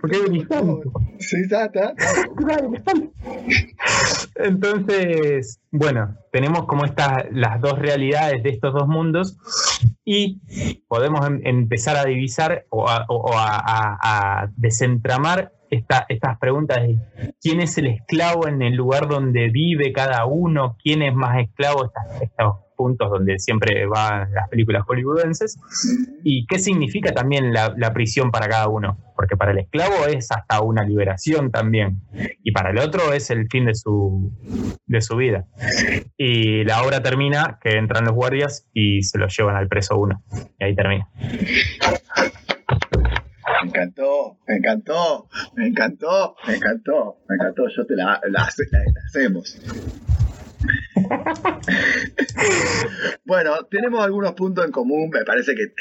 ¿Por 0.00 0.10
qué 0.10 0.16
Sí, 1.18 1.36
está, 1.42 1.66
está. 1.66 1.94
Entonces, 4.36 5.60
bueno, 5.70 6.16
tenemos 6.32 6.66
como 6.66 6.86
estas 6.86 7.26
las 7.32 7.60
dos 7.60 7.78
realidades 7.78 8.42
de 8.42 8.50
estos 8.50 8.72
dos 8.72 8.88
mundos 8.88 9.36
y 10.04 10.40
podemos 10.88 11.26
em, 11.26 11.40
empezar 11.44 11.96
a 11.96 12.04
divisar 12.04 12.64
o 12.70 12.86
a 12.88 14.48
desentramar 14.56 15.52
estas 15.70 16.38
preguntas 16.38 16.82
de 16.82 16.98
quién 17.40 17.60
es 17.60 17.76
el 17.78 17.86
esclavo 17.86 18.46
en 18.48 18.62
el 18.62 18.74
lugar 18.74 19.08
donde 19.08 19.50
vive 19.50 19.92
cada 19.92 20.24
uno, 20.26 20.76
quién 20.82 21.02
es 21.02 21.14
más 21.14 21.38
esclavo, 21.38 21.92
estos 22.20 22.56
puntos 22.76 23.10
donde 23.10 23.38
siempre 23.38 23.86
van 23.86 24.32
las 24.32 24.48
películas 24.48 24.84
hollywoodenses, 24.86 25.58
y 26.22 26.46
qué 26.46 26.58
significa 26.58 27.12
también 27.12 27.52
la, 27.52 27.92
prisión 27.92 28.30
para 28.30 28.48
cada 28.48 28.68
uno, 28.68 28.98
porque 29.16 29.36
para 29.36 29.52
el 29.52 29.58
esclavo 29.58 30.06
es 30.06 30.30
hasta 30.30 30.60
una 30.60 30.84
liberación 30.84 31.50
también, 31.50 32.02
y 32.44 32.52
para 32.52 32.70
el 32.70 32.78
otro 32.78 33.12
es 33.12 33.30
el 33.30 33.48
fin 33.48 33.64
de 33.64 33.74
su, 33.74 34.30
de 34.86 35.00
su 35.00 35.16
vida. 35.16 35.46
Y 36.16 36.64
la 36.64 36.82
obra 36.82 37.02
termina 37.02 37.58
que 37.62 37.78
entran 37.78 38.04
los 38.04 38.14
guardias 38.14 38.68
y 38.74 39.02
se 39.02 39.18
los 39.18 39.34
llevan 39.36 39.56
al 39.56 39.68
preso 39.68 39.98
uno, 39.98 40.22
y 40.60 40.64
ahí 40.64 40.74
termina. 40.74 41.08
Me 43.76 43.82
encantó, 43.82 44.38
me 44.48 44.56
encantó, 44.56 45.28
me 45.54 45.66
encantó, 45.66 46.34
me 46.46 46.54
encantó, 46.54 47.18
me 47.28 47.34
encantó. 47.34 47.68
Yo 47.68 47.84
te 47.84 47.94
la, 47.94 48.18
la, 48.30 48.48
hacemos. 49.06 49.60
bueno, 53.26 53.64
tenemos 53.70 54.02
algunos 54.02 54.32
puntos 54.32 54.64
en 54.64 54.72
común, 54.72 55.10
me 55.10 55.26
parece 55.26 55.54
que, 55.54 55.74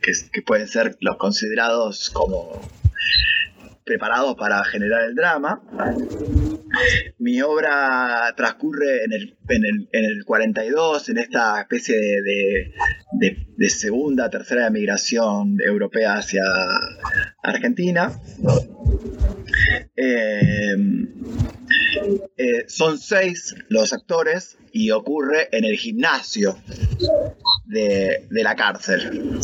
que, 0.00 0.42
pueden 0.46 0.66
ser 0.66 0.96
los 1.00 1.18
considerados 1.18 2.08
como 2.08 2.58
preparados 3.86 4.34
para 4.34 4.62
generar 4.64 5.04
el 5.04 5.14
drama. 5.14 5.62
Mi 7.18 7.40
obra 7.40 8.34
transcurre 8.36 9.04
en 9.04 9.12
el, 9.12 9.36
en 9.48 9.64
el, 9.64 9.88
en 9.92 10.04
el 10.04 10.24
42, 10.24 11.08
en 11.08 11.18
esta 11.18 11.60
especie 11.60 11.96
de, 11.96 12.74
de, 13.56 13.70
segunda, 13.70 14.28
tercera 14.28 14.68
migración 14.70 15.58
europea 15.64 16.16
hacia 16.16 16.42
Argentina. 17.42 18.20
Eh, 19.96 20.76
eh, 22.36 22.64
son 22.66 22.98
seis 22.98 23.54
los 23.68 23.92
actores 23.92 24.58
y 24.72 24.90
ocurre 24.90 25.48
en 25.52 25.64
el 25.64 25.76
gimnasio 25.78 26.58
de, 27.66 28.26
de 28.28 28.42
la 28.42 28.56
cárcel. 28.56 29.40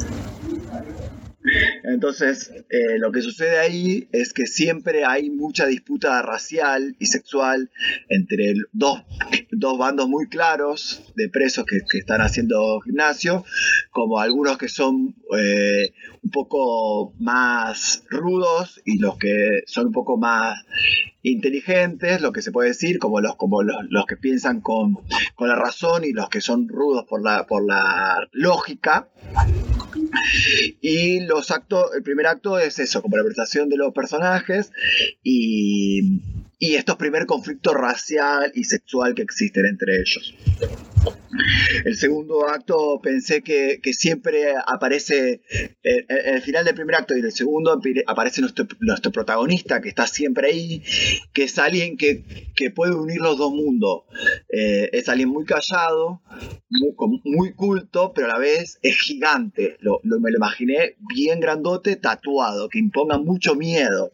Entonces, 1.85 2.53
eh, 2.71 2.99
lo 2.99 3.11
que 3.11 3.21
sucede 3.21 3.59
ahí 3.59 4.09
es 4.13 4.33
que 4.33 4.47
siempre 4.47 5.05
hay 5.05 5.31
mucha 5.31 5.67
disputa 5.67 6.23
racial 6.23 6.95
y 6.99 7.07
sexual 7.07 7.71
entre 8.09 8.55
dos, 8.73 9.03
bandos 9.79 10.09
muy 10.09 10.29
claros 10.29 11.03
de 11.17 11.29
presos 11.29 11.65
que, 11.67 11.81
están 11.99 12.21
haciendo 12.21 12.81
gimnasio, 12.81 13.45
como 13.91 14.21
algunos 14.21 14.59
que 14.59 14.69
son 14.69 15.17
eh, 15.37 15.93
un 16.23 16.31
poco 16.31 17.15
más 17.19 18.05
rudos 18.11 18.81
y 18.85 18.99
los 18.99 19.17
que 19.19 19.63
son 19.67 19.87
un 19.89 19.93
poco 19.93 20.17
más 20.17 20.65
inteligentes, 21.23 22.21
lo 22.21 22.33
que 22.33 22.43
se 22.43 22.53
puede 22.53 22.69
decir, 22.71 22.99
como 22.99 23.21
los, 23.21 23.37
como 23.37 23.63
los, 23.63 24.07
que 24.07 24.17
piensan 24.17 24.61
con, 24.61 24.99
con, 25.35 25.49
la 25.49 25.57
razón 25.57 26.05
y 26.05 26.13
los 26.13 26.29
que 26.29 26.41
son 26.41 26.69
rudos 26.69 27.05
por 27.09 27.23
la, 27.23 27.47
por 27.47 27.65
la 27.65 28.29
lógica. 28.33 29.09
Y 30.81 31.21
los 31.21 31.51
actos, 31.51 31.95
el 31.97 32.03
primer 32.03 32.27
acto 32.27 32.59
es 32.59 32.79
eso, 32.79 33.03
como 33.03 33.17
la 33.17 33.23
presentación 33.23 33.69
de 33.69 33.77
los 33.77 33.95
personajes 33.95 34.73
y, 35.23 36.21
y 36.59 36.75
estos 36.75 36.97
primer 36.97 37.27
conflictos 37.27 37.75
racial 37.75 38.53
y 38.55 38.65
sexual 38.65 39.15
que 39.15 39.23
existen 39.23 39.67
entre 39.67 40.01
ellos. 40.01 40.35
El 41.85 41.97
segundo 41.97 42.49
acto 42.49 43.01
pensé 43.03 43.43
que, 43.43 43.81
siempre 43.93 44.55
aparece, 44.67 45.43
en 45.83 46.35
el 46.35 46.43
final 46.43 46.65
del 46.65 46.75
primer 46.75 46.97
acto 46.97 47.17
y 47.17 47.21
el 47.21 47.33
segundo 47.33 47.81
aparece 48.07 48.41
nuestro, 48.41 49.13
protagonista 49.13 49.81
que 49.81 49.89
está 49.89 50.07
siempre 50.07 50.49
ahí, 50.49 50.83
que 51.33 51.45
es 51.45 51.59
alguien 51.59 51.97
que, 51.97 52.25
puede 52.75 52.95
unir 52.95 53.21
los 53.21 53.37
dos 53.37 53.53
mundos. 53.53 54.03
Eh, 54.49 54.89
es 54.93 55.09
alguien 55.09 55.29
muy 55.29 55.45
callado, 55.45 56.23
muy, 57.25 57.53
culto, 57.55 58.13
pero 58.15 58.29
a 58.29 58.35
la 58.35 58.39
vez 58.39 58.79
es 58.83 58.99
gigante. 58.99 59.77
Lo, 59.81 60.01
me 60.05 60.31
lo 60.31 60.37
imaginé 60.37 60.97
bien 61.15 61.41
grandote, 61.41 61.97
tatuado, 61.97 62.69
que 62.69 62.79
imponga 62.79 63.19
mucho 63.19 63.55
miedo 63.55 64.13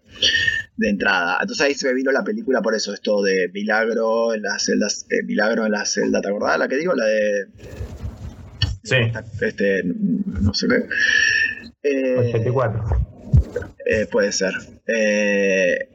de 0.78 0.88
entrada. 0.88 1.38
Entonces 1.40 1.66
ahí 1.66 1.74
se 1.74 1.88
me 1.88 1.94
vino 1.94 2.10
la 2.12 2.24
película 2.24 2.62
por 2.62 2.74
eso, 2.74 2.94
esto 2.94 3.22
de 3.22 3.50
Milagro 3.52 4.32
en 4.32 4.42
las 4.42 4.64
celdas, 4.64 5.06
eh, 5.10 5.22
Milagro 5.24 5.66
en 5.66 5.72
la 5.72 5.84
celda, 5.84 6.20
¿te 6.22 6.28
acordás 6.28 6.58
la 6.58 6.68
que 6.68 6.76
digo? 6.76 6.94
La 6.94 7.04
de... 7.04 7.46
Sí. 8.84 8.96
Este, 9.42 9.82
no 9.84 10.54
sé 10.54 10.68
qué. 10.68 10.86
Eh, 11.82 12.30
84. 12.30 12.84
Eh, 13.84 14.06
puede 14.10 14.32
ser. 14.32 14.54
Eh, 14.86 15.90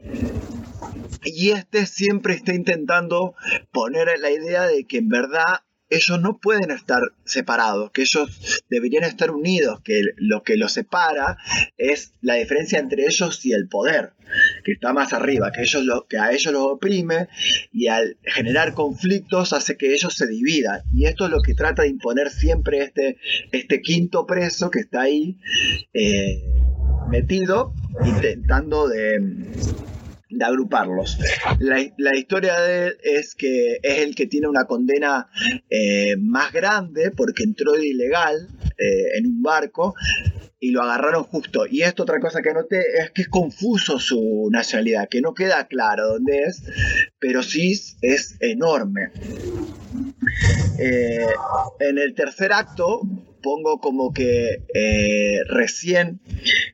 y 1.24 1.50
este 1.50 1.86
siempre 1.86 2.34
está 2.34 2.54
intentando 2.54 3.34
poner 3.72 4.08
la 4.20 4.30
idea 4.30 4.64
de 4.66 4.84
que 4.84 4.98
en 4.98 5.08
verdad 5.08 5.63
ellos 5.96 6.20
no 6.20 6.38
pueden 6.38 6.70
estar 6.70 7.02
separados, 7.24 7.90
que 7.90 8.02
ellos 8.02 8.62
deberían 8.68 9.04
estar 9.04 9.30
unidos, 9.30 9.80
que 9.82 10.02
lo 10.16 10.42
que 10.42 10.56
los 10.56 10.72
separa 10.72 11.36
es 11.76 12.12
la 12.22 12.34
diferencia 12.34 12.78
entre 12.78 13.04
ellos 13.06 13.44
y 13.44 13.52
el 13.52 13.68
poder, 13.68 14.12
que 14.64 14.72
está 14.72 14.92
más 14.92 15.12
arriba, 15.12 15.52
que, 15.52 15.62
ellos 15.62 15.84
lo, 15.84 16.06
que 16.06 16.18
a 16.18 16.32
ellos 16.32 16.52
los 16.52 16.62
oprime 16.62 17.28
y 17.72 17.88
al 17.88 18.16
generar 18.22 18.74
conflictos 18.74 19.52
hace 19.52 19.76
que 19.76 19.92
ellos 19.92 20.14
se 20.14 20.26
dividan. 20.26 20.82
Y 20.94 21.06
esto 21.06 21.26
es 21.26 21.30
lo 21.30 21.40
que 21.40 21.54
trata 21.54 21.82
de 21.82 21.88
imponer 21.88 22.30
siempre 22.30 22.82
este, 22.82 23.18
este 23.52 23.80
quinto 23.80 24.26
preso 24.26 24.70
que 24.70 24.80
está 24.80 25.02
ahí 25.02 25.38
eh, 25.92 26.42
metido, 27.08 27.74
intentando 28.04 28.88
de 28.88 29.20
de 30.38 30.44
agruparlos. 30.44 31.18
La, 31.58 32.16
historia 32.16 32.60
de 32.60 32.86
él 32.86 32.96
es 33.02 33.34
que 33.34 33.78
es 33.82 33.98
el 33.98 34.14
que 34.14 34.26
tiene 34.26 34.48
una 34.48 34.64
condena 34.64 35.28
eh, 35.70 36.16
más 36.18 36.52
grande 36.52 37.10
porque 37.10 37.44
entró 37.44 37.72
de 37.72 37.86
ilegal 37.86 38.48
eh, 38.78 39.16
en 39.18 39.26
un 39.26 39.42
barco 39.42 39.94
y 40.60 40.70
lo 40.70 40.82
agarraron 40.82 41.24
justo. 41.24 41.66
Y 41.66 41.82
esto 41.82 42.04
otra 42.04 42.20
cosa 42.20 42.40
que 42.40 42.52
noté 42.52 42.80
es 42.98 43.10
que 43.10 43.22
es 43.22 43.28
confuso 43.28 43.98
su 43.98 44.48
nacionalidad, 44.50 45.08
que 45.08 45.20
no 45.20 45.34
queda 45.34 45.66
claro 45.66 46.08
dónde 46.08 46.44
es, 46.44 46.62
pero 47.18 47.42
sí 47.42 47.78
es 48.00 48.36
enorme. 48.40 49.10
Eh, 50.78 51.26
en 51.80 51.98
el 51.98 52.14
tercer 52.14 52.52
acto 52.52 53.02
pongo 53.44 53.78
como 53.78 54.14
que 54.14 54.64
eh, 54.74 55.40
recién 55.46 56.20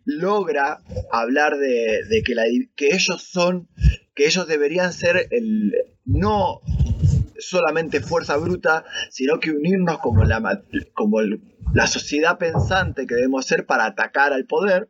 logra 0.04 0.80
hablar 1.10 1.58
de, 1.58 2.22
que, 2.24 2.88
ellos 2.94 3.22
son, 3.22 3.68
que 4.14 4.26
ellos 4.26 4.46
deberían 4.46 4.92
ser 4.92 5.26
el, 5.32 5.74
no 6.04 6.60
solamente 7.38 8.00
fuerza 8.00 8.36
bruta, 8.36 8.84
sino 9.10 9.40
que 9.40 9.50
unirnos 9.50 9.98
como 9.98 10.24
la, 10.24 10.62
como 10.94 11.18
la 11.74 11.86
sociedad 11.88 12.38
pensante 12.38 13.06
que 13.06 13.16
debemos 13.16 13.46
ser 13.46 13.66
para 13.66 13.86
atacar 13.86 14.32
al 14.32 14.46
poder. 14.46 14.88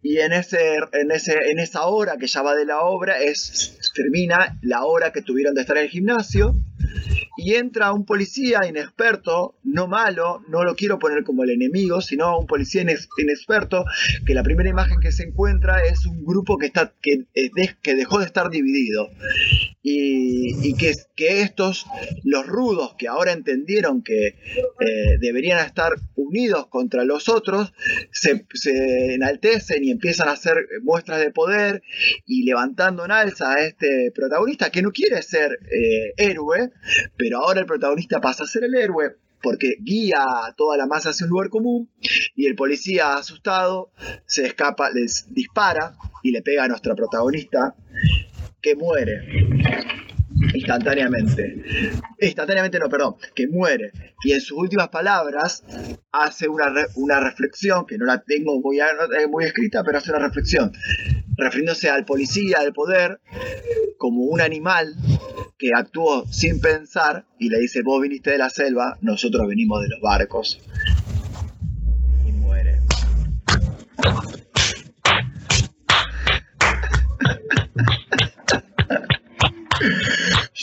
Y 0.00 0.18
en, 0.18 0.32
ese, 0.32 0.78
en, 0.92 1.10
ese, 1.10 1.50
en 1.50 1.58
esa 1.58 1.84
hora 1.86 2.16
que 2.16 2.26
ya 2.26 2.40
va 2.40 2.54
de 2.54 2.64
la 2.64 2.80
obra, 2.80 3.20
es, 3.20 3.78
termina 3.94 4.58
la 4.62 4.84
hora 4.84 5.12
que 5.12 5.20
tuvieron 5.20 5.54
de 5.54 5.60
estar 5.60 5.76
en 5.76 5.84
el 5.84 5.90
gimnasio 5.90 6.54
y 7.36 7.54
entra 7.54 7.92
un 7.92 8.04
policía 8.04 8.60
inexperto, 8.68 9.56
no 9.64 9.88
malo, 9.88 10.42
no 10.48 10.64
lo 10.64 10.74
quiero 10.74 10.98
poner 10.98 11.24
como 11.24 11.44
el 11.44 11.50
enemigo, 11.50 12.00
sino 12.00 12.38
un 12.38 12.46
policía 12.46 12.82
inexperto, 12.82 13.84
que 14.26 14.34
la 14.34 14.42
primera 14.42 14.68
imagen 14.68 15.00
que 15.00 15.12
se 15.12 15.24
encuentra 15.24 15.82
es 15.84 16.04
un 16.06 16.24
grupo 16.24 16.58
que, 16.58 16.66
está, 16.66 16.92
que, 17.00 17.24
eh, 17.34 17.50
dejó 17.84 18.18
de 18.18 18.26
estar 18.26 18.50
dividido. 18.50 19.08
Y, 19.84 20.74
que, 20.74 20.94
estos, 21.16 21.86
los 22.24 22.46
rudos 22.46 22.94
que 22.98 23.08
ahora 23.08 23.32
entendieron 23.32 24.02
que 24.02 24.26
eh, 24.26 25.18
deberían 25.20 25.64
estar 25.64 25.92
unidos 26.14 26.66
contra 26.68 27.04
los 27.04 27.28
otros, 27.28 27.72
se, 28.10 28.44
se, 28.54 29.14
enaltecen 29.14 29.84
y 29.84 29.90
empiezan 29.90 30.28
a 30.28 30.32
hacer 30.32 30.56
muestras 30.82 31.20
de 31.20 31.30
poder 31.30 31.82
y 32.26 32.44
levantando 32.44 33.04
en 33.04 33.10
alza 33.10 33.52
a 33.52 33.60
este 33.60 34.10
protagonista 34.14 34.70
que 34.70 34.82
no 34.82 34.92
quiere 34.92 35.22
ser 35.22 35.58
eh, 35.70 36.12
héroe, 36.16 36.70
pero 37.16 37.38
ahora 37.38 37.60
el 37.60 37.66
protagonista 37.66 38.20
pasa 38.20 38.44
a 38.44 38.46
ser 38.46 38.64
el 38.64 38.74
héroe 38.74 39.16
porque 39.42 39.76
guía 39.80 40.22
a 40.22 40.54
toda 40.56 40.76
la 40.76 40.86
masa 40.86 41.10
hacia 41.10 41.26
un 41.26 41.30
lugar 41.30 41.48
común 41.48 41.90
y 42.36 42.46
el 42.46 42.54
policía 42.54 43.14
asustado 43.14 43.90
se 44.24 44.46
escapa, 44.46 44.90
les 44.90 45.26
dispara 45.34 45.96
y 46.22 46.30
le 46.30 46.42
pega 46.42 46.64
a 46.64 46.68
nuestra 46.68 46.94
protagonista 46.94 47.74
que 48.60 48.76
muere 48.76 49.20
instantáneamente. 50.54 51.62
Instantáneamente 52.20 52.78
no, 52.78 52.88
perdón, 52.88 53.16
que 53.34 53.48
muere. 53.48 53.92
Y 54.24 54.32
en 54.32 54.40
sus 54.40 54.58
últimas 54.58 54.88
palabras 54.88 55.64
hace 56.12 56.48
una, 56.48 57.20
reflexión, 57.20 57.86
que 57.86 57.98
no 57.98 58.04
la 58.06 58.22
tengo 58.22 58.60
muy, 58.60 58.78
muy 59.28 59.44
escrita, 59.44 59.82
pero 59.84 59.98
hace 59.98 60.10
una 60.10 60.20
reflexión, 60.20 60.72
refiriéndose 61.36 61.90
al 61.90 62.04
policía 62.04 62.60
del 62.60 62.72
poder 62.72 63.20
como 63.98 64.22
un 64.24 64.40
animal 64.40 64.94
que 65.58 65.70
actuó 65.74 66.26
sin 66.26 66.60
pensar 66.60 67.24
y 67.38 67.48
le 67.48 67.60
dice, 67.60 67.82
vos 67.82 68.02
viniste 68.02 68.30
de 68.30 68.38
la 68.38 68.50
selva, 68.50 68.98
nosotros 69.00 69.46
venimos 69.46 69.80
de 69.82 69.88
los 69.88 70.00
barcos. 70.00 70.60
Y 72.26 72.32
muere. 72.32 72.80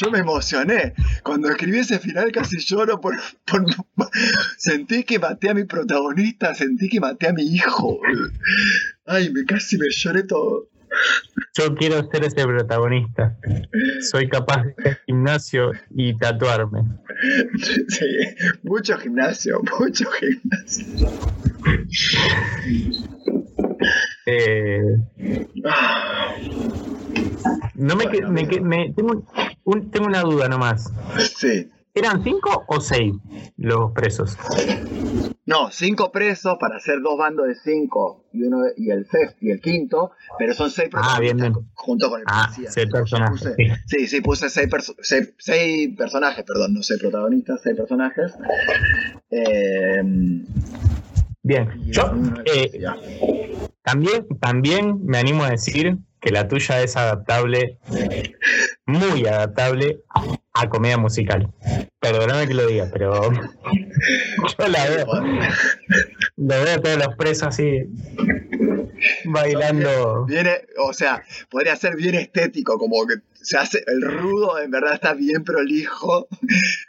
Yo 0.01 0.09
me 0.09 0.19
emocioné. 0.19 0.93
Cuando 1.23 1.49
escribí 1.49 1.79
ese 1.79 1.99
final 1.99 2.31
casi 2.31 2.57
lloro 2.59 3.01
por, 3.01 3.15
Sentí 4.57 5.03
que 5.03 5.19
maté 5.19 5.49
a 5.49 5.53
mi 5.53 5.65
protagonista, 5.65 6.55
sentí 6.55 6.87
que 6.87 7.01
maté 7.01 7.27
a 7.27 7.33
mi 7.33 7.43
hijo. 7.43 7.99
Ay, 9.05 9.29
me 9.31 9.43
casi 9.43 9.77
me 9.77 9.89
lloré 9.89 10.23
todo. 10.23 10.69
Yo 11.57 11.75
quiero 11.75 12.09
ser 12.09 12.23
ese 12.23 12.45
protagonista. 12.45 13.37
Soy 14.09 14.29
capaz 14.29 14.63
de 14.63 14.89
ir 14.89 14.99
gimnasio 15.05 15.71
y 15.91 16.17
tatuarme. 16.17 16.81
Sí, 17.89 18.05
mucho 18.63 18.97
gimnasio, 18.97 19.61
mucho 19.79 20.05
gimnasio. 20.11 21.09
Eh, 24.25 24.81
no 27.75 27.95
me, 27.95 28.05
me, 28.61 28.93
tengo, 28.93 29.25
tengo 29.91 30.07
una 30.07 30.21
duda 30.21 30.47
nomás. 30.47 30.91
Sí. 31.37 31.69
¿Eran 31.93 32.23
cinco 32.23 32.63
o 32.67 32.79
seis 32.79 33.13
los 33.57 33.91
presos? 33.91 34.37
No, 35.45 35.71
cinco 35.71 36.11
presos 36.11 36.57
para 36.59 36.77
hacer 36.77 37.01
dos 37.01 37.17
bandos 37.17 37.47
de 37.47 37.55
cinco 37.55 38.23
y 38.31 38.43
uno 38.43 38.59
y 38.77 38.91
el 38.91 39.07
sexto 39.07 39.37
y 39.41 39.49
el 39.49 39.59
quinto, 39.59 40.11
pero 40.37 40.53
son 40.53 40.69
seis 40.69 40.89
personas 40.89 41.17
ah, 41.17 41.19
bien, 41.19 41.53
junto 41.73 42.09
con 42.09 42.19
el 42.19 42.25
ah, 42.29 42.51
Seis 42.69 42.87
personajes. 42.91 43.55
sí. 43.87 44.07
sí, 44.07 44.21
puse 44.21 44.49
seis, 44.49 44.69
seis, 45.39 45.97
personajes, 45.97 46.45
perdón, 46.45 46.75
no 46.75 46.83
seis 46.83 46.99
protagonistas, 46.99 47.61
seis 47.63 47.75
personajes. 47.75 48.33
Eh, 49.31 50.01
bien, 51.41 51.69
yo 51.87 52.13
eh, 52.45 52.85
también, 53.81 54.27
también 54.39 55.03
me 55.03 55.17
animo 55.17 55.43
a 55.43 55.49
decir 55.49 55.97
que 56.21 56.31
la 56.31 56.47
tuya 56.47 56.81
es 56.81 56.95
adaptable, 56.95 57.79
muy 58.89 59.25
adaptable 59.25 60.01
a 60.53 60.69
comedia 60.69 60.97
musical. 60.97 61.53
Perdóname 61.99 62.47
que 62.47 62.53
lo 62.53 62.67
diga, 62.67 62.89
pero 62.91 63.31
yo 63.31 64.67
la 64.67 64.89
veo. 64.89 65.07
Lo 66.37 66.63
veo 66.63 66.75
a 66.75 66.81
todos 66.81 66.97
los 66.97 67.15
presos 67.15 67.47
así 67.47 67.85
bailando. 69.25 70.25
Viene, 70.25 70.61
o 70.77 70.93
sea, 70.93 71.23
podría 71.49 71.75
ser 71.75 71.95
bien 71.95 72.15
estético, 72.15 72.77
como 72.77 73.05
que 73.05 73.15
se 73.33 73.57
hace 73.57 73.83
el 73.87 74.01
rudo, 74.01 74.59
en 74.59 74.71
verdad 74.71 74.95
está 74.95 75.13
bien 75.13 75.43
prolijo. 75.43 76.27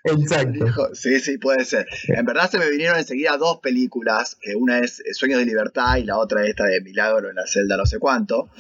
Exacto. 0.05 0.95
Sí, 0.95 1.21
sí, 1.21 1.39
puede 1.39 1.65
ser. 1.65 1.87
En 2.09 2.25
verdad 2.25 2.51
se 2.51 2.59
me 2.59 2.69
vinieron 2.71 2.99
enseguida 2.99 3.37
dos 3.37 3.61
películas, 3.61 4.37
que 4.41 4.55
una 4.55 4.81
es 4.81 5.03
Sueños 5.13 5.39
de 5.39 5.47
Libertad 5.47 5.97
y 5.97 6.05
la 6.05 6.19
otra 6.19 6.47
esta 6.47 6.65
de 6.65 6.81
Milagro 6.81 7.29
en 7.29 7.37
la 7.37 7.47
celda 7.47 7.77
no 7.77 7.87
sé 7.87 7.99
cuánto. 7.99 8.51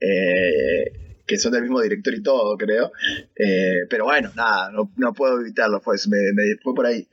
Eh, 0.00 1.09
que 1.30 1.38
son 1.38 1.52
del 1.52 1.62
mismo 1.62 1.80
director 1.80 2.12
y 2.12 2.22
todo, 2.24 2.56
creo. 2.58 2.90
Eh, 3.36 3.86
pero 3.88 4.04
bueno, 4.04 4.32
nada, 4.34 4.72
no, 4.72 5.14
puedo 5.14 5.40
evitarlo, 5.40 5.80
pues 5.80 6.08
me, 6.08 6.18
fue 6.60 6.74
por 6.74 6.86
ahí. 6.86 7.06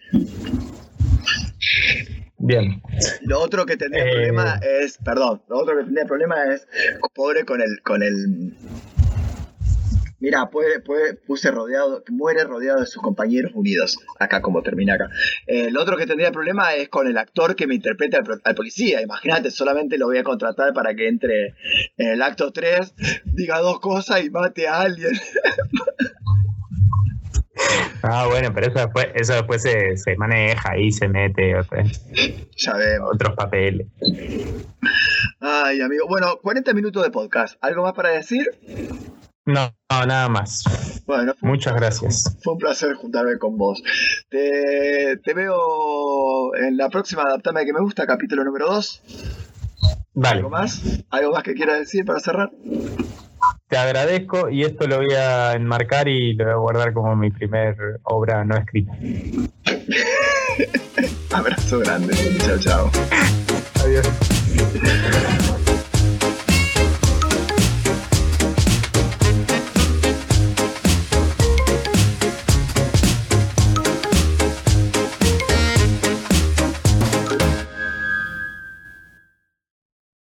Bien. 2.40 2.82
Lo 3.22 3.40
otro 3.40 3.68
que 3.68 3.78
tendría 3.78 4.06
eh, 4.06 4.12
problema 4.12 4.60
es, 4.64 4.98
perdón, 4.98 5.44
lo 5.48 5.60
otro 5.60 5.78
que 5.78 5.84
tendría 5.84 6.06
problema 6.06 6.52
es 6.52 6.68
pobre 7.14 7.46
con 7.46 7.62
el, 7.62 7.80
con 7.84 8.02
el 8.02 8.56
Mira, 10.20 10.50
puede, 10.50 10.80
puede, 10.80 11.14
puse 11.14 11.52
rodeado, 11.52 12.04
muere 12.10 12.44
rodeado 12.44 12.80
de 12.80 12.88
sus 12.88 13.02
compañeros 13.02 13.52
unidos. 13.54 13.98
Acá 14.20 14.42
como 14.42 14.64
termina 14.64 14.96
acá. 14.96 15.10
el 15.46 15.78
otro 15.78 15.96
que 15.96 16.08
tendría 16.08 16.32
problema 16.32 16.74
es 16.74 16.90
con 16.90 17.08
el 17.08 17.18
actor 17.18 17.56
que 17.56 17.68
me 17.68 17.76
interpreta 17.76 18.24
al, 18.44 18.56
policía. 18.56 19.02
Imagínate, 19.02 19.52
solamente 19.52 19.98
lo 19.98 20.08
voy 20.08 20.18
a 20.18 20.24
contratar 20.24 20.74
para 20.74 20.96
que 20.96 21.08
entre 21.08 21.54
en 21.98 22.10
el 22.10 22.22
acto 22.22 22.52
3, 22.52 22.96
diga 23.26 23.60
dos 23.60 23.80
cosas 23.80 24.24
y 24.24 24.30
mate 24.30 24.68
a 24.68 24.82
alguien. 24.82 25.12
Ah, 28.04 28.28
bueno, 28.30 28.54
pero 28.54 28.68
eso 28.68 28.80
después, 28.80 29.08
eso 29.16 29.34
después 29.34 29.62
se, 29.62 29.98
se 29.98 30.16
maneja 30.16 30.78
y 30.78 30.92
se 30.92 31.08
mete 31.08 31.56
ya 32.56 32.74
vemos. 32.74 33.12
otros 33.14 33.36
papeles. 33.36 33.88
Ay, 35.40 35.82
amigo. 35.82 36.08
Bueno, 36.08 36.38
40 36.42 36.74
minutos 36.74 37.04
de 37.04 37.10
podcast. 37.10 37.58
¿Algo 37.62 37.84
más 37.84 37.94
para 37.94 38.10
decir? 38.10 38.46
No, 39.48 39.74
nada 39.90 40.28
más. 40.28 41.02
Bueno, 41.06 41.34
muchas 41.40 41.74
gracias. 41.74 42.38
Fue 42.44 42.54
un 42.54 42.60
placer 42.60 42.94
juntarme 42.96 43.38
con 43.38 43.58
vos. 43.58 43.82
Te, 44.30 45.18
veo 45.34 46.54
en 46.56 46.76
la 46.76 46.90
próxima 46.90 47.24
Adaptame 47.24 47.66
que 47.66 47.72
me 47.72 47.80
gusta, 47.80 48.06
capítulo 48.06 48.44
número 48.44 48.68
2. 48.68 49.02
Vale. 50.16 50.38
¿Algo 50.38 50.50
más? 50.50 50.82
¿Algo 51.10 51.32
más 51.32 51.44
que 51.44 51.54
quieras 51.54 51.80
decir 51.80 52.04
para 52.04 52.20
cerrar? 52.20 52.52
Te 53.70 53.78
agradezco 53.78 54.50
y 54.50 54.64
esto 54.64 54.86
lo 54.86 54.98
voy 54.98 55.14
a 55.14 55.54
enmarcar 55.54 56.10
y 56.10 56.34
lo 56.34 56.44
voy 56.44 56.54
a 56.54 56.58
guardar 56.58 56.94
como 56.94 57.16
mi 57.16 57.32
primer 57.32 58.02
obra 58.04 58.44
no 58.44 58.58
escrita. 58.58 58.92
Abrazo 61.32 61.80
grande. 61.80 62.14
Chao, 62.40 62.60
chao. 62.60 62.92
Adiós. 63.82 64.10